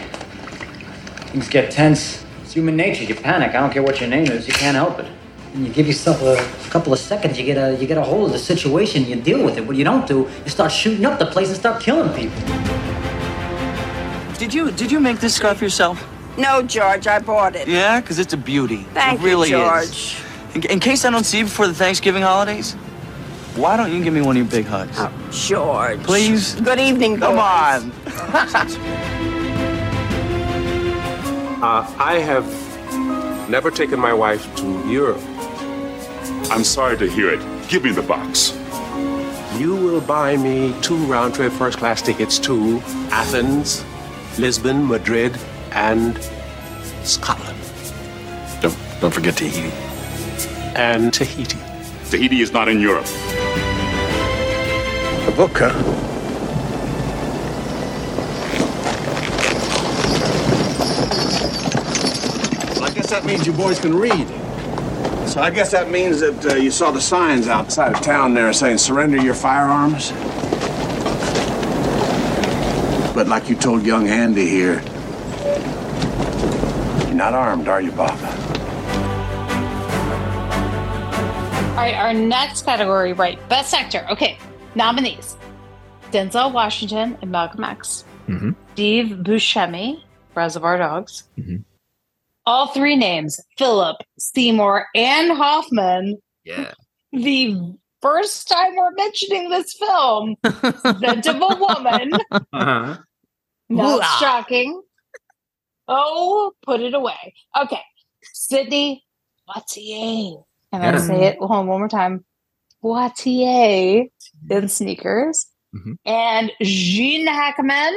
[1.31, 2.23] Things get tense.
[2.43, 3.03] It's human nature.
[3.03, 3.49] You panic.
[3.49, 4.47] I don't care what your name is.
[4.47, 5.11] You can't help it.
[5.53, 7.37] And you give yourself a couple of seconds.
[7.37, 9.05] You get a you get a hold of the situation.
[9.05, 9.65] You deal with it.
[9.67, 12.39] What you don't do, you start shooting up the place and start killing people.
[14.37, 16.01] Did you did you make this scarf yourself?
[16.37, 17.67] No, George, I bought it.
[17.67, 18.83] Yeah, because it's a beauty.
[18.93, 19.83] Thank it you, George.
[19.83, 20.15] is.
[20.55, 22.73] In, in case I don't see you before the Thanksgiving holidays,
[23.55, 24.95] why don't you give me one of your big hugs?
[24.97, 26.01] Oh, George.
[26.03, 26.55] Please?
[26.61, 27.83] Good evening, Come boys.
[27.83, 27.91] on.
[31.63, 32.47] Uh, I have
[33.49, 35.21] never taken my wife to Europe.
[36.51, 37.39] I'm sorry to hear it.
[37.69, 38.51] Give me the box.
[39.57, 43.85] You will buy me two round trip first class tickets to Athens,
[44.37, 45.39] Lisbon, Madrid,
[45.71, 46.21] and
[47.03, 47.57] Scotland.
[48.61, 49.71] Don't, don't forget Tahiti.
[50.75, 51.57] And Tahiti.
[52.09, 53.07] Tahiti is not in Europe.
[55.27, 55.71] A book, huh?
[62.83, 64.40] I guess that means you boys can read.
[65.31, 68.51] So I guess that means that uh, you saw the signs outside of town there
[68.51, 70.11] saying surrender your firearms.
[73.15, 74.81] But like you told young Andy here,
[77.05, 78.11] you're not armed, are you, Bob?
[81.71, 83.39] All right, our next category, right?
[83.47, 84.05] Best actor.
[84.11, 84.37] Okay,
[84.75, 85.37] nominees:
[86.11, 88.53] Denzel Washington and Malcolm X, Mhm.
[88.73, 90.03] Steve Buscemi,
[90.35, 91.23] Reservoir Dogs.
[91.39, 91.63] Mhm.
[92.45, 96.17] All three names: Philip Seymour and Hoffman.
[96.43, 96.73] Yeah.
[97.13, 97.55] The
[98.01, 102.13] first time we're mentioning this film, Scent of a Woman.
[102.31, 102.97] Uh-huh.
[103.69, 104.19] Not Hooah.
[104.19, 104.81] shocking.
[105.87, 107.33] Oh, put it away.
[107.61, 107.81] Okay.
[108.33, 109.03] Sidney
[109.47, 110.43] Poitier.
[110.73, 112.23] Can I say it one, one more time?
[112.83, 114.09] Poitier
[114.49, 115.47] in sneakers.
[115.75, 115.95] Mhm.
[116.05, 117.95] And Gene Hackman,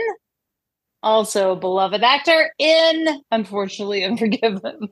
[1.05, 4.89] also a beloved actor in Unfortunately Unforgiven.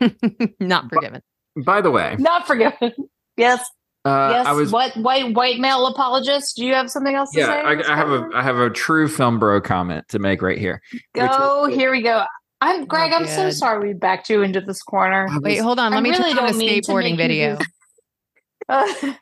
[0.60, 1.22] Not forgiven.
[1.64, 2.92] By the way, Not forgiven.
[3.38, 3.64] Yes.
[4.04, 4.46] uh, yes.
[4.46, 6.56] I was what white white male apologist?
[6.56, 7.60] Do you have something else to yeah, say?
[7.62, 10.82] I, I have a I have a true film bro comment to make right here.
[10.92, 12.24] which Go, here we go.
[12.60, 13.10] I'm Greg.
[13.14, 15.28] I'm so sorry we backed you into this corner.
[15.40, 15.92] Wait, hold on.
[15.92, 17.58] Let I me really turn on don't the mean to skateboarding make you video.
[18.68, 19.14] Uh,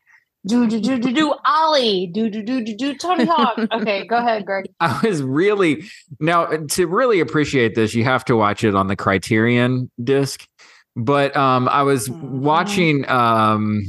[0.47, 2.07] do do do do do Ollie.
[2.13, 3.59] Do do do do do Tony Hawk.
[3.73, 4.67] Okay, go ahead, Greg.
[4.81, 5.85] I was really
[6.19, 10.47] now to really appreciate this, you have to watch it on the Criterion disc.
[10.97, 12.41] But um, I was Mm-hmm.
[12.41, 13.83] watching um,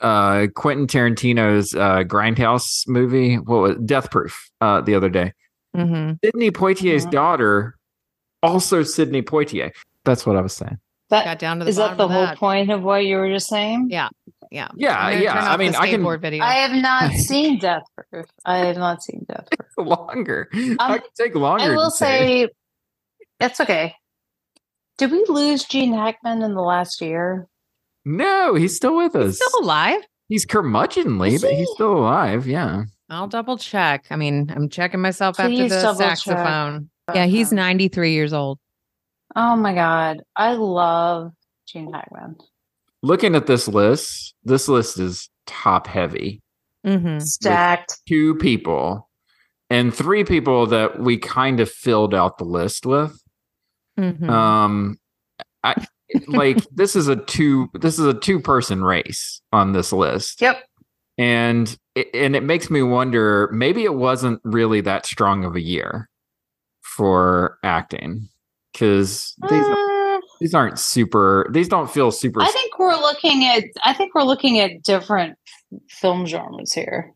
[0.00, 5.34] uh, Quentin Tarantino's uh, Grindhouse movie, what was Death Proof, uh, the other day.
[5.76, 6.14] Mm-hmm.
[6.24, 7.10] Sidney Poitier's Uh-huh.
[7.10, 7.76] daughter,
[8.42, 9.72] also Sydney Poitier.
[10.04, 10.78] That's what I was saying.
[11.10, 12.36] That Got down to the is that the of whole that.
[12.38, 13.88] point of what you were just saying?
[13.90, 14.08] Yeah,
[14.50, 16.44] yeah, Yeah, I'm yeah, I mean, I can- skateboard video.
[16.44, 18.26] I have not seen Death Proof.
[18.44, 19.86] I have not seen Death Proof.
[19.88, 20.48] longer.
[20.52, 21.64] Um, I can take longer.
[21.64, 22.44] I will say.
[22.44, 22.48] say,
[23.40, 23.94] that's okay.
[24.98, 27.46] Did we lose Gene Hackman in the last year?
[28.04, 29.38] no, he's still with us.
[29.38, 30.00] He's Still alive?
[30.28, 32.46] He's curmudgeonly, Is but he's still alive.
[32.46, 32.84] Yeah.
[33.10, 34.06] I'll double check.
[34.10, 36.08] I mean, I'm checking myself Please after the double check.
[36.18, 36.90] saxophone.
[37.14, 38.58] Yeah, he's um, 93 years old.
[39.36, 41.32] Oh my god, I love
[41.66, 42.36] Gene Hackman.
[43.02, 46.42] Looking at this list, this list is top heavy.
[46.86, 47.20] Mm-hmm.
[47.20, 48.00] Stacked.
[48.06, 49.08] Two people
[49.70, 53.20] and three people that we kind of filled out the list with.
[53.98, 54.30] Mm-hmm.
[54.30, 54.98] Um,
[55.62, 55.86] I
[56.26, 60.40] like this is a two this is a two person race on this list.
[60.40, 60.64] Yep.
[61.18, 65.60] And it, and it makes me wonder maybe it wasn't really that strong of a
[65.60, 66.08] year
[66.80, 68.28] for acting
[68.78, 73.64] because these Uh, these aren't super these don't feel super I think we're looking at.
[73.84, 75.36] I think we're looking at different
[75.88, 77.12] film genres here.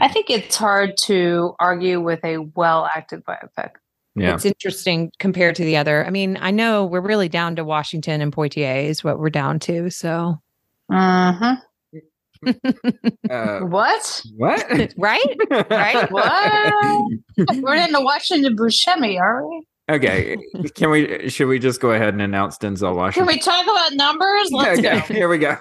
[0.00, 3.70] I think it's hard to argue with a well acted biopic.
[4.16, 6.04] yeah It's interesting compared to the other.
[6.06, 9.58] I mean, I know we're really down to Washington and Poitier is what we're down
[9.60, 9.90] to.
[9.90, 10.40] So,
[10.90, 11.56] Uh-huh.
[13.30, 14.22] uh, What?
[14.36, 15.36] what right?
[15.70, 16.10] Right?
[16.10, 17.12] What?
[17.62, 19.66] we're into Washington Buscemi, are we?
[19.92, 20.36] Okay
[20.74, 23.28] can we should we just go ahead and announce denzel Washington?
[23.28, 24.50] Can we talk about numbers?
[24.50, 25.14] Let's okay go.
[25.14, 25.56] here we go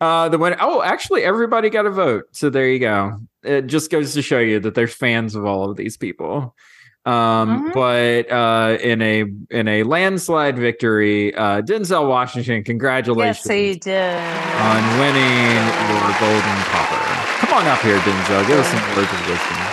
[0.00, 0.56] Uh, the winner.
[0.60, 2.24] Oh, actually, everybody got a vote.
[2.32, 3.16] So there you go.
[3.44, 6.56] It just goes to show you that there's fans of all of these people.
[7.04, 13.74] Um, but uh, in a in a landslide victory, uh, Denzel Washington, congratulations Yes, he
[13.78, 14.18] did.
[14.18, 15.54] on winning
[15.94, 17.46] your golden popper.
[17.46, 18.44] Come on up here, Denzel.
[18.48, 19.65] Give us some words of wisdom.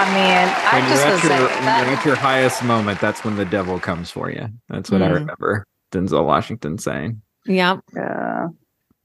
[0.00, 1.86] I mean, I When just you're, was at your, when that.
[1.86, 4.48] you're at your highest moment, that's when the devil comes for you.
[4.68, 5.14] That's what I Mm.
[5.14, 7.20] remember Denzel Washington saying.
[7.46, 7.80] Yep.
[7.94, 8.48] Yeah.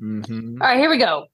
[0.02, 0.62] Mhm.
[0.62, 1.26] All right, here we go.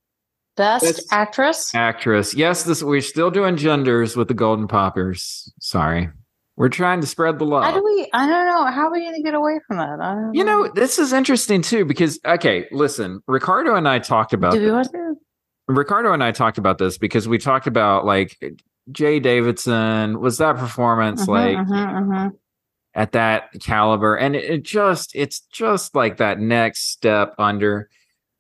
[0.58, 1.72] Best Best- actress.
[1.76, 2.34] Actress.
[2.34, 5.52] Yes, this we're still doing genders with the golden poppers.
[5.60, 6.10] Sorry.
[6.58, 7.64] We're trying to spread the love.
[7.64, 8.08] How do we?
[8.14, 8.66] I don't know.
[8.66, 10.00] How are we going to get away from that?
[10.02, 14.34] I don't You know, this is interesting too because okay, listen, Ricardo and I talked
[14.34, 14.72] about Do we this.
[14.74, 15.16] want to?
[15.68, 18.38] Ricardo and I talked about this because we talked about like
[18.92, 22.34] Jaye Davidson was that performance like Mhm,
[22.94, 24.16] at that caliber?
[24.16, 27.90] And it, it just it's just like that next step under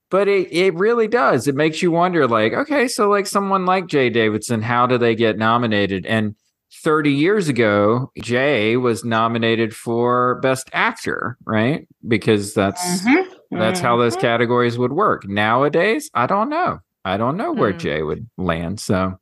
[0.10, 1.48] but it, it really does.
[1.48, 5.16] It makes you wonder like okay so like someone like Jaye Davidson how do they
[5.16, 6.06] get nominated?
[6.06, 6.36] And
[6.84, 11.88] 30 years ago Jaye was nominated for best actor right?
[12.08, 13.58] Because that's Mm-hmm.
[13.60, 15.28] that's how those categories would work.
[15.28, 16.80] Nowadays I don't know.
[17.06, 17.80] I don't know where Mm.
[17.80, 19.18] Jaye would land so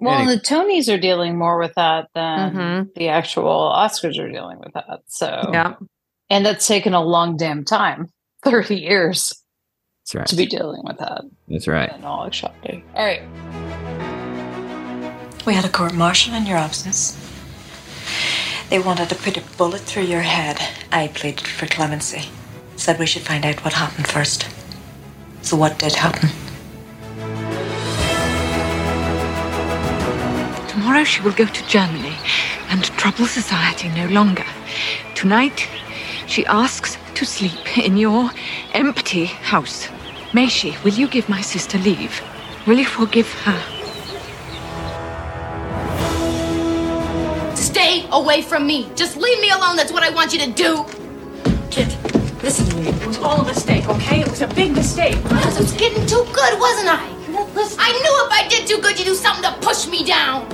[0.00, 2.94] Well, Any- the Tonys are dealing more with that than Mhm.
[2.94, 5.00] the actual Oscars are dealing with that.
[5.08, 5.74] So, Yeah.
[6.30, 8.08] and that's taken a long damn time
[8.44, 9.42] 30 years
[10.04, 11.22] that's right to be dealing with that.
[11.48, 12.84] that's right And all shocking.
[12.94, 13.22] All right.
[15.46, 17.16] We had a court martial in your absence.
[18.70, 20.58] They wanted to put a bullet through your head.
[20.92, 22.28] I pleaded for clemency.
[22.76, 24.46] Said we should find out what happened first.
[25.42, 26.28] So, what did happen?
[30.78, 32.16] Tomorrow she will go to Germany
[32.68, 34.44] and trouble society no longer.
[35.16, 35.66] Tonight,
[36.28, 38.30] she asks to sleep in your
[38.74, 39.88] empty house.
[40.32, 42.22] May she, will you give my sister leave?
[42.64, 43.60] Will you forgive her?
[47.56, 48.88] Stay away from me.
[48.94, 49.74] Just leave me alone.
[49.74, 50.84] That's what I want you to do.
[51.72, 51.88] Kid,
[52.40, 52.90] listen to me.
[52.90, 54.20] It was all a mistake, okay?
[54.20, 55.16] It was a big mistake.
[55.24, 57.17] I was getting too good, wasn't I?
[57.60, 60.46] I knew if I did too good, you'd do something to push me down.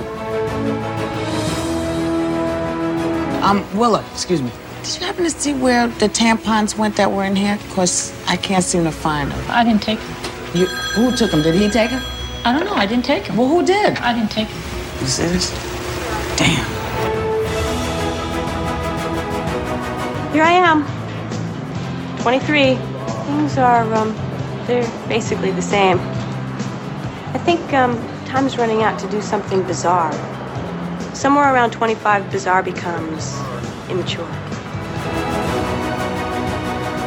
[3.43, 4.51] Um, Willa, excuse me.
[4.83, 7.57] Did you happen to see where the tampons went that were in here?
[7.67, 9.45] Because I can't seem to find them.
[9.49, 10.15] I didn't take them.
[10.55, 11.43] You, who took them?
[11.43, 12.01] Did he take them?
[12.43, 12.73] I don't know.
[12.73, 13.37] I didn't take them.
[13.37, 13.97] Well, who did?
[13.97, 14.61] I didn't take them.
[15.01, 15.51] You see this?
[16.37, 16.65] Damn.
[20.33, 20.85] Here I am.
[22.21, 22.75] 23.
[23.25, 24.15] Things are, um,
[24.65, 25.99] they're basically the same.
[27.35, 30.13] I think, um, time's running out to do something bizarre.
[31.13, 33.35] Somewhere around 25, bizarre becomes
[33.89, 34.23] immature.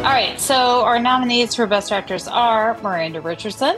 [0.04, 0.36] All right.
[0.38, 3.76] So, our nominees for Best Actress are Miranda Richardson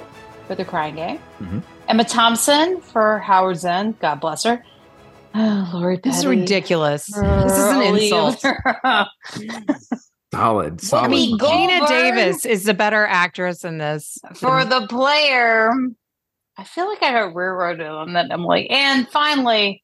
[0.48, 1.62] for The Crying Game, Mhm.
[1.88, 3.98] Emma Thompson for Howard's End.
[4.00, 4.62] God bless her.
[5.32, 7.06] Oh, Lori This is ridiculous.
[7.06, 8.40] for This is an Oli- insult.
[10.34, 11.70] solid solid I mean, Goldberg.
[11.82, 14.18] Geena Davis is the better actress in this.
[14.34, 15.70] for the player.
[16.60, 18.68] I feel like I got railroaded on that, Emily.
[18.68, 19.82] And finally,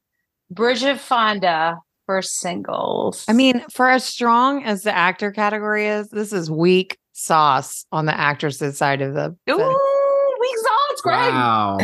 [0.51, 3.24] Bridget Fonda for singles.
[3.29, 8.05] I mean, for as strong as the actor category is, this is weak sauce on
[8.05, 9.35] the actresses side of the.
[9.51, 11.33] Ooh, weak sauce, Greg.
[11.33, 11.79] Wow.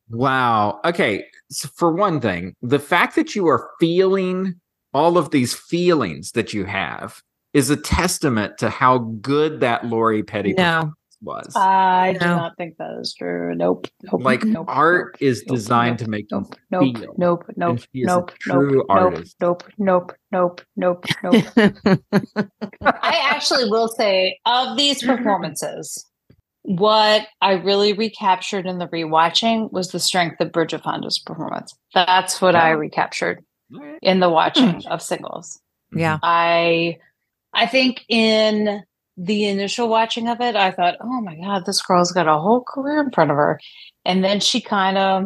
[0.10, 0.80] wow.
[0.84, 1.24] Okay.
[1.48, 4.60] So for one thing, the fact that you are feeling
[4.92, 7.22] all of these feelings that you have
[7.54, 10.92] is a testament to how good that Lori Petty No.
[11.22, 11.52] Was.
[11.56, 12.36] I do No.
[12.36, 13.54] not think that is true.
[13.54, 13.86] Nope.
[14.04, 14.22] Nope.
[14.22, 17.14] like nope, art nope, is designed nope, to make nope, you nope, feel.
[17.16, 19.36] nope, And nope, is a nope, true nope, artist.
[19.40, 21.98] nope, nope, nope, nope, nope, nope.
[22.82, 26.06] I actually will say of these performances,
[26.62, 31.74] what I really recaptured in the rewatching was the strength of Bridget Fonda's performance.
[31.94, 33.44] That's what I recaptured
[34.02, 34.88] in the watching hmm.
[34.88, 35.60] of singles.
[35.94, 36.18] Yeah.
[36.22, 36.98] I
[37.52, 38.82] I think in
[39.22, 42.62] the initial watching of it, I thought, oh my God, this girl's got a whole
[42.62, 43.60] career in front of her.
[44.06, 45.24] And then she kind of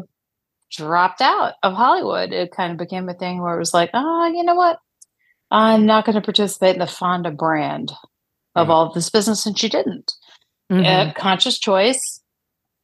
[0.73, 2.33] dropped out of Hollywood.
[2.33, 4.79] It kind of became a thing where it was like, oh, you know what?
[5.53, 7.93] I'm not going to participate in the Fonda brand
[8.57, 9.47] of all of this business.
[9.47, 10.13] And she didn't.
[10.73, 11.11] Mhm.
[11.11, 12.21] A conscious choice,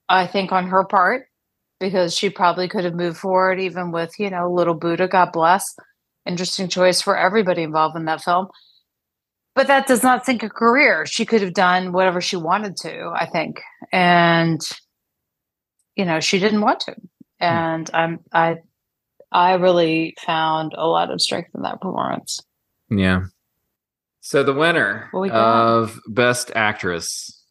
[0.08, 1.26] I think, on her part,
[1.80, 5.64] because she probably could have moved forward even with, you know, Little Buddha, God bless.
[6.24, 8.46] Interesting choice for everybody involved in that film.
[9.60, 11.04] But that does not sink a career.
[11.04, 13.60] She could have done whatever she wanted to, I think.
[13.92, 14.58] And,
[15.96, 16.96] you know, she didn't want to.
[17.40, 18.56] And I'm, I,
[19.30, 22.40] I really found a lot of strength in that performance.
[22.88, 23.24] Yeah.
[24.22, 27.44] So the winner What of Best Actress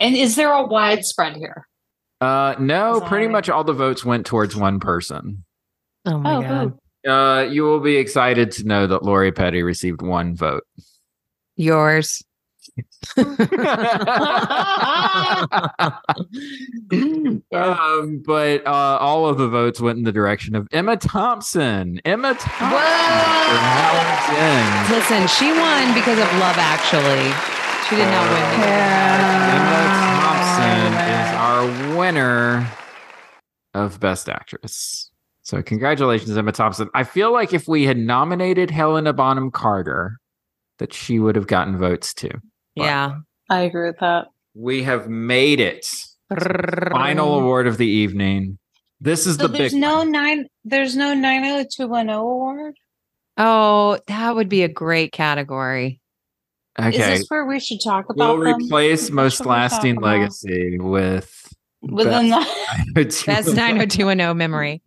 [0.00, 1.66] And is there a widespread here?
[2.20, 5.44] Uh, no, pretty much all the votes went towards one person.
[6.04, 6.78] Oh my Oh, god.
[7.04, 7.10] who?
[7.10, 10.64] Uh, you will be excited to know that Lori Petty received one vote.
[11.62, 12.22] Yours.
[13.16, 13.34] um,
[18.24, 22.00] but uh, all of the votes went in the direction of Emma Thompson.
[22.04, 22.70] Emma Thompson.
[22.70, 24.90] for Howard's End.
[24.90, 27.32] Listen, she won because of Love Actually.
[27.88, 28.42] She did not win.
[29.52, 29.82] Emma
[30.22, 31.66] Thompson is our
[31.98, 32.66] winner
[33.74, 35.10] of Best Actress.
[35.42, 36.88] So congratulations, Emma Thompson.
[36.94, 40.18] I feel like if we had nominated Helena Bonham Carter,
[40.78, 42.30] that she would have gotten votes too.
[42.74, 43.16] Yeah.
[43.50, 44.28] I agree with that.
[44.54, 45.86] We have made it.
[46.90, 48.58] Final award of the evening.
[49.00, 50.46] This is So the there's big no nine.
[50.64, 52.74] There's no nine hundred two one zero award.
[53.36, 56.00] Oh, that would be a great category.
[56.80, 56.88] Okay.
[57.14, 58.62] Is this where we should talk about We'll them?
[58.64, 60.06] replace most should we talk lasting about?
[60.06, 61.52] legacy with
[61.82, 62.30] Within
[62.94, 64.82] best, Best 90210 memory.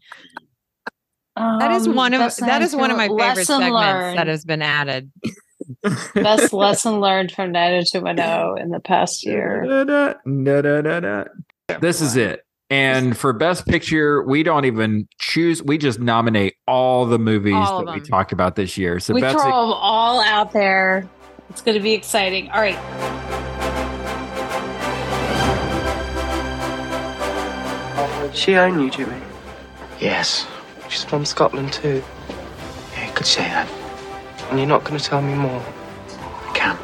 [1.35, 4.17] That is Um, one of that is one of my favorite segments learned.
[4.17, 5.11] that has been added.
[6.13, 9.65] Best lesson learned from 90210 in the past year.
[9.65, 11.23] Da, da, da, da.
[11.79, 12.41] This is it.
[12.69, 15.61] And for best picture, we don't even choose.
[15.61, 18.09] We just nominate all the movies All of that we them.
[18.09, 18.99] talked about this year.
[18.99, 21.07] So we Betsy, throw them all out there.
[21.51, 22.49] It's going to be exciting.
[22.49, 22.79] All right.
[28.33, 29.21] She own you, Jimmy?
[29.99, 30.45] Yes.
[30.89, 32.03] She's from Scotland too.
[32.93, 33.69] Yeah, you could say that.
[34.49, 35.63] And you're not going to tell me more?
[36.19, 36.79] I can't.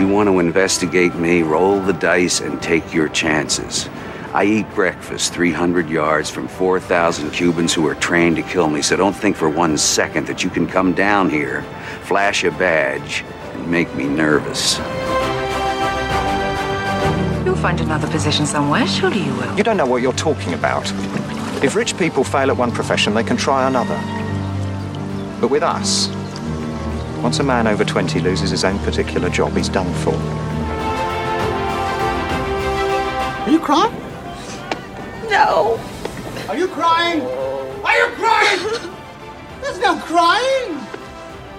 [0.00, 3.88] You want to investigate me, roll the dice and take your chances.
[4.32, 8.96] I eat breakfast 300 yards from 4,000 Cubans who are trained to kill me, so
[8.96, 11.62] don't think for one second that you can come down here,
[12.02, 14.78] flash a badge, and make me nervous.
[17.46, 19.56] You'll find another position somewhere, surely you will.
[19.56, 20.92] You don't know what you're talking about.
[21.64, 24.25] If rich people fail at one profession, they can try another.
[25.40, 26.08] But with us,
[27.22, 30.14] once a man over 20 loses his own particular job, he's done for.
[33.44, 33.94] Are you crying?
[35.30, 35.78] No.
[36.48, 37.20] Are you crying?
[37.20, 38.60] Are you crying?
[39.60, 40.80] There's no crying.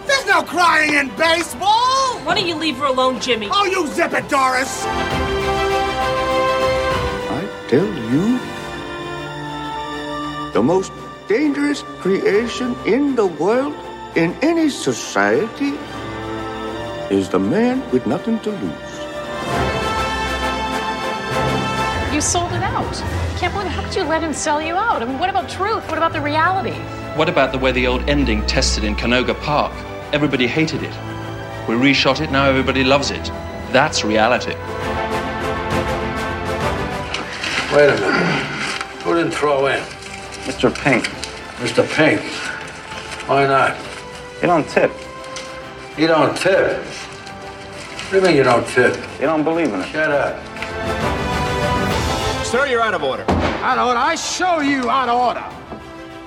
[0.07, 2.19] There's no crying in baseball.
[2.23, 3.47] Why don't you leave her alone, Jimmy?
[3.51, 4.85] Oh, you zip it, Doris.
[7.29, 8.39] I tell you,
[10.53, 10.91] the most
[11.27, 13.75] dangerous creation in the world,
[14.15, 15.77] in any society,
[17.13, 18.93] is the man with nothing to lose.
[22.13, 22.95] You sold it out.
[23.37, 25.03] Can't believe how could you let him sell you out?
[25.03, 25.87] I mean, what about truth?
[25.89, 26.73] What about the reality?
[27.17, 29.73] What about the way the old ending tested in Canoga Park?
[30.13, 30.95] Everybody hated it.
[31.67, 33.25] We reshot it, now everybody loves it.
[33.71, 34.55] That's reality.
[37.75, 38.45] Wait a minute.
[39.03, 39.83] Who didn't throw in?
[40.47, 40.73] Mr.
[40.73, 41.16] Pink.
[41.57, 41.83] Mr.
[41.95, 42.21] Pink.
[43.27, 43.75] Why not?
[44.41, 44.91] You don't tip.
[45.97, 46.83] You don't tip.
[46.83, 48.95] What do you mean you don't tip?
[49.19, 49.87] You don't believe in it.
[49.87, 50.37] Shut up.
[52.45, 53.25] Sir, you're out of order.
[53.63, 53.99] Out of order.
[53.99, 55.43] I show you out of order.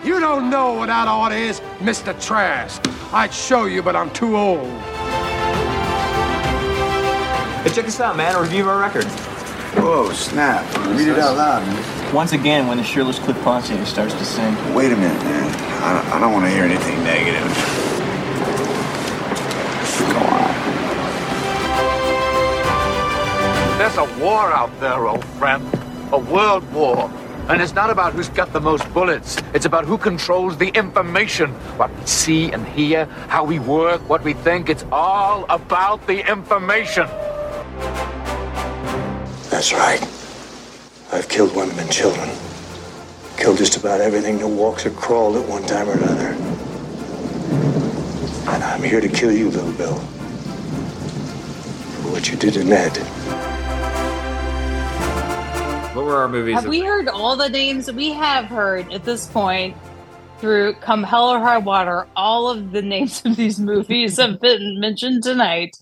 [0.04, 2.12] You don't know what out of order is, Mr.
[2.20, 2.82] Trask.
[3.12, 4.68] I'd show you, but I'm too old.
[7.62, 8.34] Hey, check this out, man.
[8.34, 9.06] A review of our record.
[9.74, 10.64] Whoa, snap.
[10.96, 12.14] Read it out loud, man.
[12.14, 14.52] Once again, when the shirtless Cliff Poncier starts to sing.
[14.74, 15.48] Wait a minute, man.
[15.82, 17.44] I don't, I don't want to hear anything negative.
[20.10, 20.50] Go on.
[23.78, 25.64] There's a war out there, old friend.
[26.12, 27.08] A world war.
[27.48, 29.36] And it's not about who's got the most bullets.
[29.54, 31.52] It's about who controls the information.
[31.78, 34.68] What we see and hear, how we work, what we think.
[34.68, 37.08] It's all about the information.
[39.50, 40.00] That's right.
[41.12, 42.30] I've killed women and children.
[43.36, 46.28] Killed just about everything that walks or crawled at one time or another.
[48.52, 49.96] And I'm here to kill you, little Bill.
[52.02, 52.96] For what you did to Ned.
[55.94, 56.54] what were our movies?
[56.54, 57.90] Have of- we heard all the names?
[57.90, 59.76] We have heard at this point
[60.38, 64.80] through Come Hell or High Water, all of the names of these movies have been
[64.80, 65.76] mentioned tonight.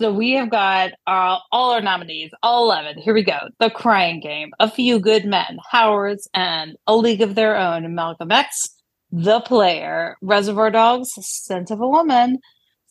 [0.00, 1.42] So we have got all
[1.72, 2.98] our nominees, all 11.
[2.98, 3.38] Here we go.
[3.60, 8.30] The Crying Game, A Few Good Men, Howard's End A League of Their Own, Malcolm
[8.30, 8.68] X,
[9.10, 12.38] The Player, Reservoir Dogs, Scent of a Woman,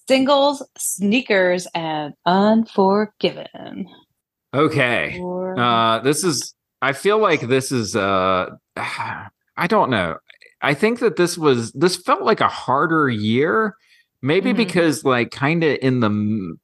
[0.07, 3.85] Singles, Sneakers, and Unforgiven.
[4.53, 5.19] Okay.
[5.19, 10.17] Or- Uh this is I feel like this is uh I don't know.
[10.61, 13.75] I think that this was this felt like a harder year
[14.21, 14.57] maybe Mhm.
[14.57, 16.55] because like kind of in the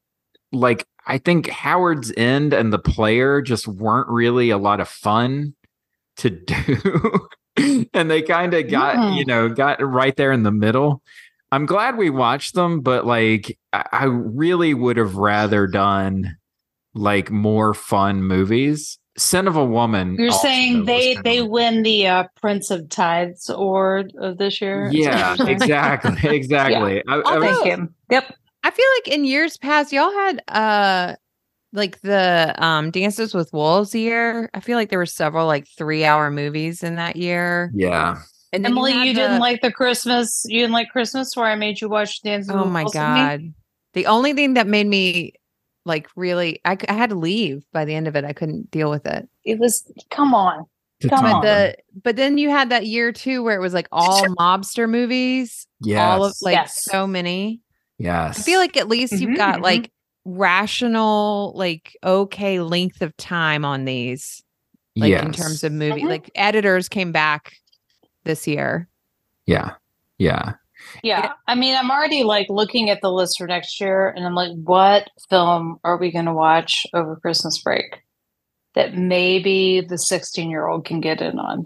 [0.52, 5.56] like I think Howard's End and the player just weren't really a lot of fun
[6.18, 7.28] to do.
[7.94, 9.16] and they kind of got, Yeah.
[9.16, 11.02] you know, got right there in the middle.
[11.52, 16.38] I'm glad we watched them, but like I I really would have rather done
[16.94, 18.98] like more fun movies.
[19.18, 20.16] Sin of a Woman.
[20.18, 24.62] You're saying was they of- they win the uh, Prince of Tides award of this
[24.62, 24.90] year?
[24.92, 25.62] Yeah, what you're saying?
[25.62, 26.30] exactly.
[26.36, 27.04] Exactly.
[27.08, 27.94] I- I I'll was- take him.
[28.10, 28.36] Yep.
[28.64, 31.16] I feel like in years past, y'all had uh
[31.74, 34.50] like the um Dances with Wolves year.
[34.54, 37.72] I feel like there were several like three hour movies in that year.
[37.74, 38.18] Yeah.
[38.54, 40.44] And Emily, had you, the- didn't like the Christmas.
[40.48, 42.50] You didn't like Christmas where I made you watch Dance.
[42.50, 43.54] Oh my god.
[43.94, 45.34] The only thing that made me
[45.86, 48.24] like really I, I, had to leave by the end of it.
[48.26, 49.28] I couldn't deal with it.
[49.46, 50.66] It was come on.
[51.02, 51.42] Come top on.
[51.42, 55.68] The but then you had that year too where it was like all mobster movies.
[55.82, 56.84] Yeah, All of like Yes.
[56.84, 57.62] so many.
[58.02, 58.40] Yes.
[58.40, 59.64] I feel like at least you've Mhm, got mhm.
[59.64, 59.92] like
[60.26, 64.44] rational, like okay length of time on these.
[64.96, 66.02] Like in terms of movie.
[66.02, 66.10] Mhm.
[66.10, 67.54] Like editors came back
[68.26, 68.90] this year.
[69.46, 69.76] Yeah.
[70.18, 70.54] Yeah.
[71.04, 71.34] Yeah.
[71.48, 74.52] I mean, I'm already like looking at the list for next year and I'm like,
[74.64, 78.02] what film are we going to watch over Christmas break
[78.76, 81.66] that maybe the 16 year old can get in on?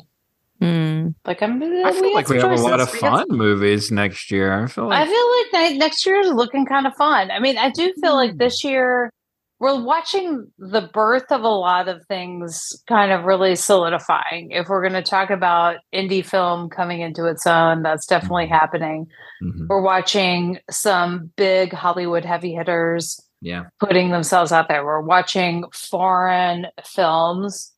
[0.61, 4.63] Like, I'm, I feel like we have a lot of fun movies next year.
[4.63, 7.29] I feel like I feel like next year is looking kind of fun.
[7.31, 8.17] I mean, I do feel Hmm.
[8.17, 9.11] like this year
[9.59, 14.51] we're watching the birth of a lot of things kind of really solidifying.
[14.51, 19.07] If we're going to talk about indie film coming into its own, that's definitely happening.
[19.41, 19.67] Mhm.
[19.69, 23.63] We're watching some big Hollywood heavy hitters yeah.
[23.79, 24.83] putting themselves out there.
[24.85, 27.71] We're watching foreign films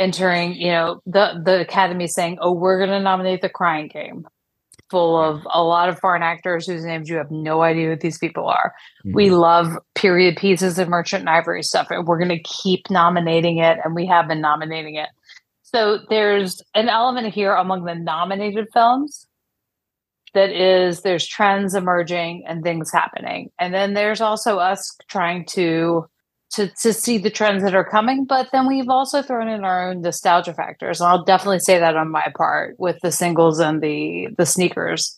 [0.00, 4.26] entering, you know, the the Academy saying, "Oh, we're going to nominate The Crying Game."
[4.90, 8.18] Full of a lot of foreign actors whose names you have no idea who these
[8.18, 8.74] people are.
[9.04, 9.36] We mm-hmm.
[9.36, 13.78] love period pieces and merchant and ivory stuff, and we're going to keep nominating it,
[13.84, 15.08] and we have been nominating it.
[15.62, 19.28] So there's an element here among the nominated films
[20.34, 26.06] that is there's trends emerging and things happening and then there's also us trying to
[26.50, 29.90] to to see the trends that are coming but then we've also thrown in our
[29.90, 33.82] own nostalgia factors and i'll definitely say that on my part with the singles and
[33.82, 35.16] the the sneakers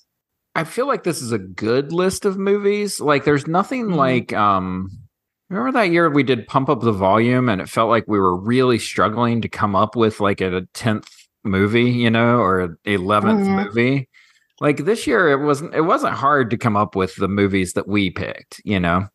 [0.55, 3.01] I feel like this is a good list of movies.
[3.01, 3.95] Like there's nothing Mm-hmm.
[3.95, 4.91] like um
[5.49, 8.37] remember that year we did pump up the volume and it felt like we were
[8.37, 11.09] really struggling to come up with like a 10th
[11.43, 13.65] movie, you know, or a 11th Mhm.
[13.65, 14.09] movie.
[14.61, 17.89] Like this year it wasn't it wasn't hard to come up with the movies that
[17.89, 19.09] we picked, you know.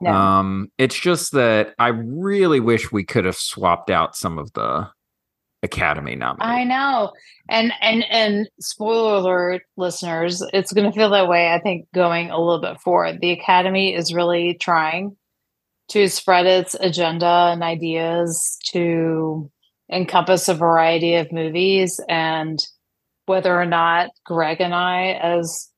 [0.00, 0.10] No.
[0.10, 4.88] Um it's just that I really wish we could have swapped out some of the
[5.62, 6.46] Academy nominees.
[6.46, 7.12] i know
[7.48, 12.30] and and and spoiler alert listeners it's going to feel that way i think going
[12.30, 15.16] a little bit forward the academy is really trying
[15.88, 19.50] to spread its agenda and ideas to
[19.90, 22.58] encompass a variety of movies and
[23.24, 25.70] whether or not greg and i as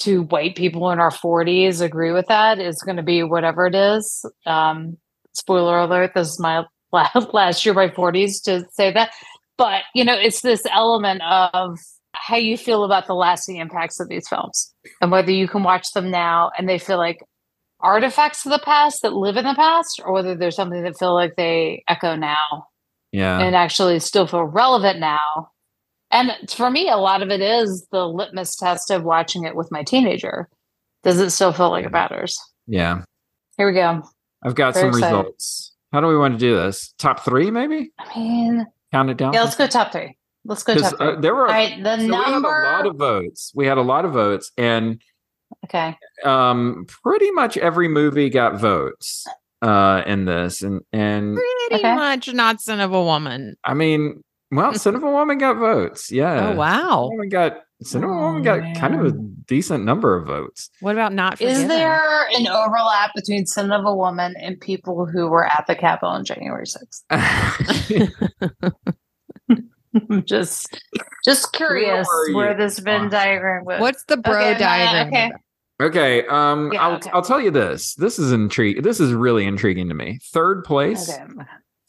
[0.00, 3.74] two white people in our 40s agree with that is going to be whatever it
[3.74, 4.96] is um
[5.34, 6.64] spoiler alert this is my
[7.32, 9.12] last year my 40s to say that
[9.56, 11.78] but you know it's this element of
[12.14, 15.92] how you feel about the lasting impacts of these films and whether you can watch
[15.92, 17.20] them now and they feel like
[17.80, 21.14] artifacts of the past that live in the past or whether there's something that feel
[21.14, 22.66] like they echo now
[23.12, 23.38] Yeah.
[23.40, 25.50] and actually still feel relevant now
[26.10, 29.70] and for me a lot of it is the litmus test of watching it with
[29.70, 30.48] my teenager
[31.02, 33.02] does it still feel like it matters yeah.
[33.56, 34.02] here we go
[34.42, 35.16] I've got Very some excited.
[35.16, 35.74] results.
[35.92, 36.94] How do we want to do this?
[36.98, 37.90] Top three, maybe?
[37.98, 39.32] i mean Count it down.
[39.34, 41.82] yeah let's go top three let's go 'Cause, top three uh, there were all right
[41.82, 43.52] the so we had a lot of votes.
[43.54, 45.00] We had a lot of votes, and
[45.64, 49.26] okay um, pretty much every movie got votes
[49.62, 50.62] uh, in this.
[50.62, 51.38] And and
[51.68, 53.56] Pretty much not son of a woman.
[53.64, 56.10] I mean, well, Son of a Woman got votes.
[56.10, 56.50] Yeah.
[56.50, 56.88] Oh, wow.
[56.88, 60.70] Son Woman got Son of a Woman got kind of a decent number of votes.
[60.80, 65.28] What about not Is there an overlap between Son of a Woman and people who
[65.28, 67.02] were at the Capitol on January 6th?
[70.24, 70.80] just
[71.24, 73.80] just curious are where this Venn diagram was.
[73.80, 75.30] What's the bro Okay, diagram Okay.
[75.80, 76.26] Okay.
[76.26, 77.10] Um, Yeah, I'll okay.
[77.14, 77.94] I'll tell you this.
[77.94, 78.82] This is intrigue.
[78.82, 80.18] This is really intriguing to me.
[80.32, 81.24] Third place, Okay.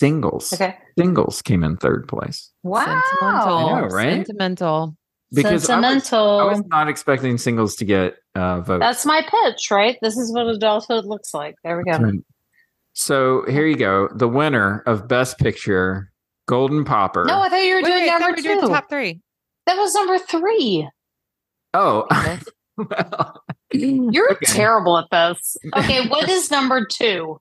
[0.02, 0.52] Singles.
[0.52, 0.76] Okay.
[0.98, 2.49] Singles came in third place.
[2.64, 2.86] Wow.
[2.86, 3.57] Sentimental.
[3.57, 4.26] I know, right?
[4.26, 4.98] Sentimental.
[5.32, 6.40] Because I was, Sentimental.
[6.40, 8.82] I was not expecting singles to get uh, votes.
[8.82, 9.98] That's my pitch, right?
[10.02, 11.56] This is what adulthood looks like.
[11.64, 11.98] There we go.
[11.98, 12.19] Right.
[12.94, 14.10] So here you go.
[14.14, 16.11] The winner of Best Picture,
[16.48, 17.23] Golden Popper.
[17.26, 18.41] No, I thought you were Wait, doing wait, number two.
[18.44, 19.22] doing the top three.
[19.68, 20.90] That was number three.
[21.76, 22.07] oh,
[22.78, 25.56] well, You're terrible at this.
[25.78, 27.40] Okay, what is number two?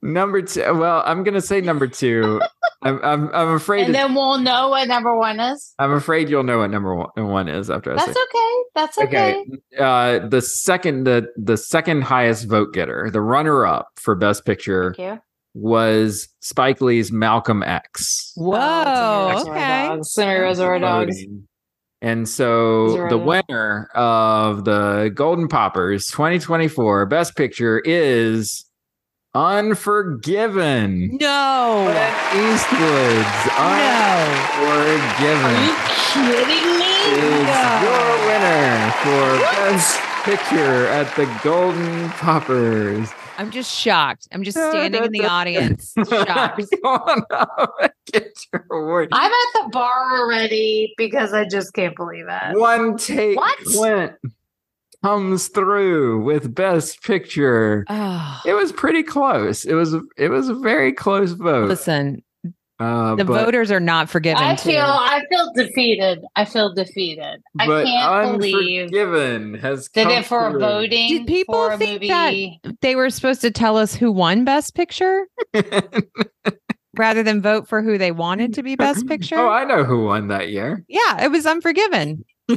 [0.00, 0.74] Number two.
[0.74, 2.40] Well, I'm gonna say number two.
[2.82, 3.86] I'm I'm, I'm afraid.
[3.86, 5.74] And then we'll know what number one is.
[5.78, 8.20] I'm afraid you'll know what number one, one is after I That's say.
[8.22, 8.62] okay.
[8.74, 9.44] That's okay.
[9.78, 14.94] Uh, the second the the second highest vote getter, the runner up for Best Picture
[14.96, 15.22] Thank you.
[15.54, 18.32] was Spike Lee's Malcolm X.
[18.36, 19.42] Whoa.
[19.46, 19.88] okay.
[19.88, 20.12] Dogs.
[20.12, 21.16] Semi Reservoir Dogs.
[22.00, 28.64] And so Zero the winner of the Golden Poppers 2024 Best Picture is
[29.34, 31.16] Unforgiven.
[31.20, 31.88] No.
[32.34, 33.92] Eastwood's Unforgiven
[35.20, 35.48] No.
[35.48, 35.74] Are you
[36.12, 36.92] Kidding me?
[37.12, 37.48] is
[37.82, 43.10] your winner for Best Picture at the Golden Poppers.
[43.38, 44.28] I'm just shocked.
[44.32, 45.94] I'm just standing in the audience.
[46.08, 46.60] Shocked.
[48.12, 49.08] Get your award.
[49.12, 52.58] I'm at the bar already because I just can't believe it.
[52.58, 53.58] One take What?
[53.64, 54.12] Clint
[55.02, 57.84] comes through with best picture.
[57.88, 59.64] Oh, It was pretty close.
[59.64, 61.68] It was it was a very close vote.
[61.68, 62.22] listen,
[62.78, 64.42] uh, the but, voters are not forgiven.
[64.42, 64.70] I too.
[64.70, 66.20] feel I feel defeated.
[66.34, 67.40] I feel defeated.
[67.60, 70.60] I can't believe Unforgiven has that come it for through.
[70.60, 72.60] voting Did people for a think movie.
[72.64, 75.26] that they were supposed to tell us who won Best Picture
[76.96, 79.38] rather than vote for who they wanted to be Best Picture?
[79.38, 80.84] Oh, I know who won that year.
[80.88, 82.24] yeah, it was Unforgiven.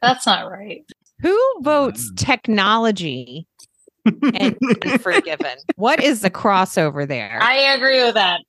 [0.00, 0.84] That's not right.
[1.20, 2.16] Who votes Mm.
[2.16, 3.46] technology
[4.04, 5.56] and Unforgiven?
[5.76, 7.38] What is the crossover there?
[7.42, 8.40] I agree with that.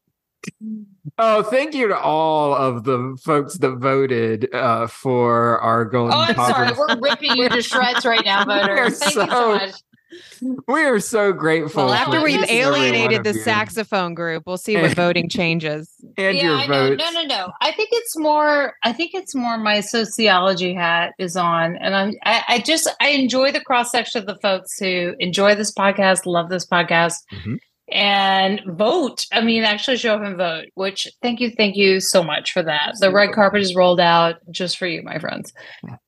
[1.17, 6.19] Oh, thank you to all of the folks that voted uh, for our Golden Oh,
[6.21, 6.71] I'm sorry.
[6.77, 8.99] We're ripping you to shreds right now, We're voters.
[8.99, 9.71] Thank you so so- much.
[10.67, 11.85] We are so grateful.
[11.85, 13.41] well, after we've each and every one alienated the you.
[13.43, 15.89] saxophone group, we'll see what voting changes.
[16.17, 16.89] and yeah, your I know.
[16.89, 17.03] votes.
[17.13, 17.51] No, no, no.
[17.61, 18.73] I think it's more.
[18.83, 19.57] I think it's more.
[19.57, 22.13] My sociology hat is on, and I'm.
[22.25, 22.89] I, I just.
[23.01, 27.15] I enjoy the cross section of the folks who enjoy this podcast, love this podcast,
[27.33, 27.57] Mhm.
[27.91, 29.25] and vote.
[29.31, 30.65] I mean, actually show up and vote.
[30.75, 32.93] Which thank you, thank you so much for that.
[32.99, 35.53] The red carpet is rolled out just for you, my friends.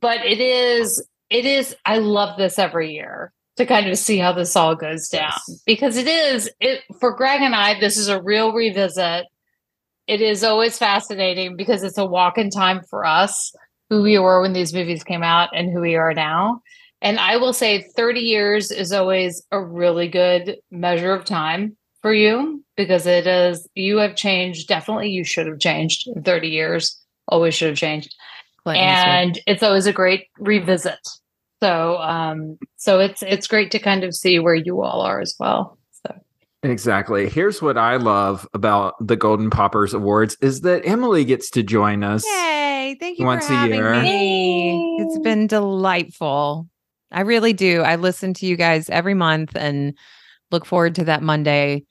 [0.02, 1.06] But it is.
[1.30, 1.76] It is.
[1.86, 5.32] I love this every year to kind of see how this all goes down.
[5.66, 7.80] Because it is it for Greg and I.
[7.80, 9.26] This is a real revisit.
[10.08, 13.54] It is always fascinating because it's a walk in time for us
[13.90, 16.62] who we were when these movies came out and who we are now.
[17.02, 22.14] And i will say 30 years is always a really good measure of time for
[22.14, 27.00] you because it is you have changed definitely you should have changed in 30 years
[27.28, 28.16] always should have changed.
[28.66, 31.00] And it's always a great revisit
[31.66, 35.36] so um so it's it's great to kind of see where you all are as
[35.40, 36.14] well so
[36.64, 37.30] Exactly.
[37.30, 42.04] Here's what I love about the Golden Poppers Awards is that Emily gets to join
[42.04, 42.26] us.
[42.26, 42.98] Yay!
[43.00, 44.02] Thank you Once for a having year.
[44.02, 44.98] me.
[45.00, 46.68] It's been delightful.
[47.12, 47.82] I really do.
[47.82, 49.96] I listen to you guys every month and
[50.50, 51.84] look forward to that Monday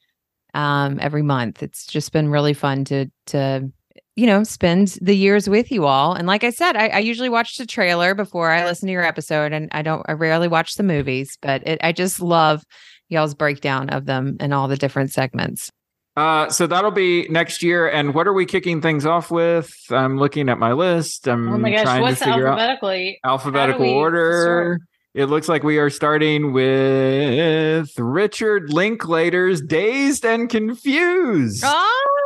[0.54, 1.62] um, every month.
[1.62, 3.70] It's just been really fun to to
[4.16, 6.14] you know spend the years with you all.
[6.14, 9.04] And like I said, I, I usually watch the trailer before I listen to your
[9.04, 10.04] episode, and I don't.
[10.08, 12.64] I rarely watch the movies, but it, I just love
[13.08, 15.70] y'all's breakdown of them and all the different segments.
[16.16, 17.88] Uh, so that'll be next year.
[17.88, 19.74] And what are we kicking things off with?
[19.90, 21.26] I'm looking at my list.
[21.26, 24.80] I'm oh my gosh trying what's to figure out alphabetically alphabetical How do we order.
[25.14, 31.62] It looks like we are starting with Richard Linklater's Dazed and Confused.
[31.64, 32.23] Oh!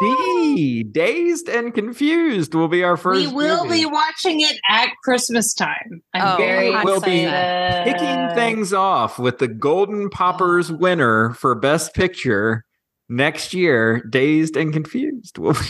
[0.00, 3.26] D, Dazed and Confused will be our first.
[3.26, 3.80] we will movie.
[3.80, 6.02] be watching it at Christmas time.
[6.12, 7.92] I'm Oh, very We will be excited.
[7.92, 10.74] kicking things off with the Golden Poppers oh.
[10.74, 12.64] winner for Best Picture
[13.08, 14.02] next year.
[14.10, 15.38] Dazed and Confused.
[15.38, 15.60] Will be-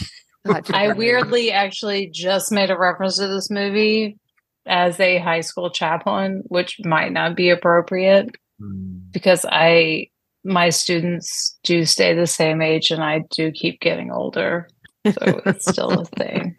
[0.73, 4.19] I weirdly actually just made a reference to this movie
[4.65, 8.99] as a high school chaplain, which might not be appropriate hmm.
[9.13, 10.09] because I
[10.47, 14.69] my students do stay the same age and I do keep getting older.
[15.05, 16.57] So it's still a thing.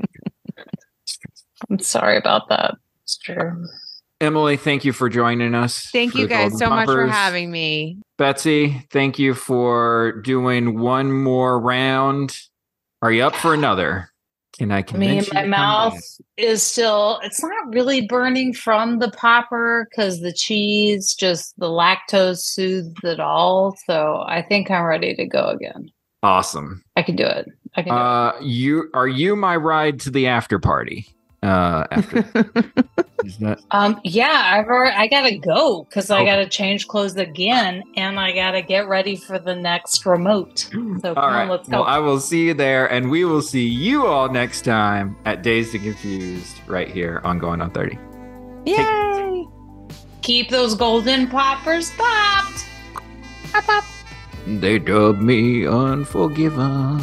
[1.70, 2.76] I'm sorry about that.
[3.04, 3.66] It's true.
[4.20, 5.90] Emily, thank you for joining us.
[5.92, 8.00] Thank you guys Golden so much for having me.
[8.18, 12.38] Betsy, thank you for doing one more round.
[13.02, 14.10] Are you up for another?
[14.58, 14.98] Can I can.
[14.98, 16.02] I mean, my mouth back?
[16.38, 22.40] is still, it's not really burning from the popper because the cheese, just the lactose
[22.40, 23.78] soothes it all.
[23.86, 25.92] So I think I'm ready to go again.
[26.24, 26.84] Awesome.
[26.96, 27.48] I can do it.
[27.76, 31.08] I can do Uh, you are you my ride to the after party?
[31.44, 32.18] Uh, after
[33.24, 36.26] is that Um, yeah, I've already, I gotta go because I Okay.
[36.26, 40.60] gotta change clothes again, and I gotta get ready for the next remote.
[40.62, 40.70] So
[41.14, 41.44] come all right?
[41.44, 41.82] on, let's go.
[41.82, 45.44] Well, I will see you there, and we will see you all next time at
[45.44, 48.00] Dazed and Confused right here on Going on Thirty.
[48.66, 49.46] Yay!
[50.24, 52.66] Keep those golden poppers popped.
[53.54, 53.84] Pop, pop.
[54.48, 57.00] They dubbed me Unforgiven.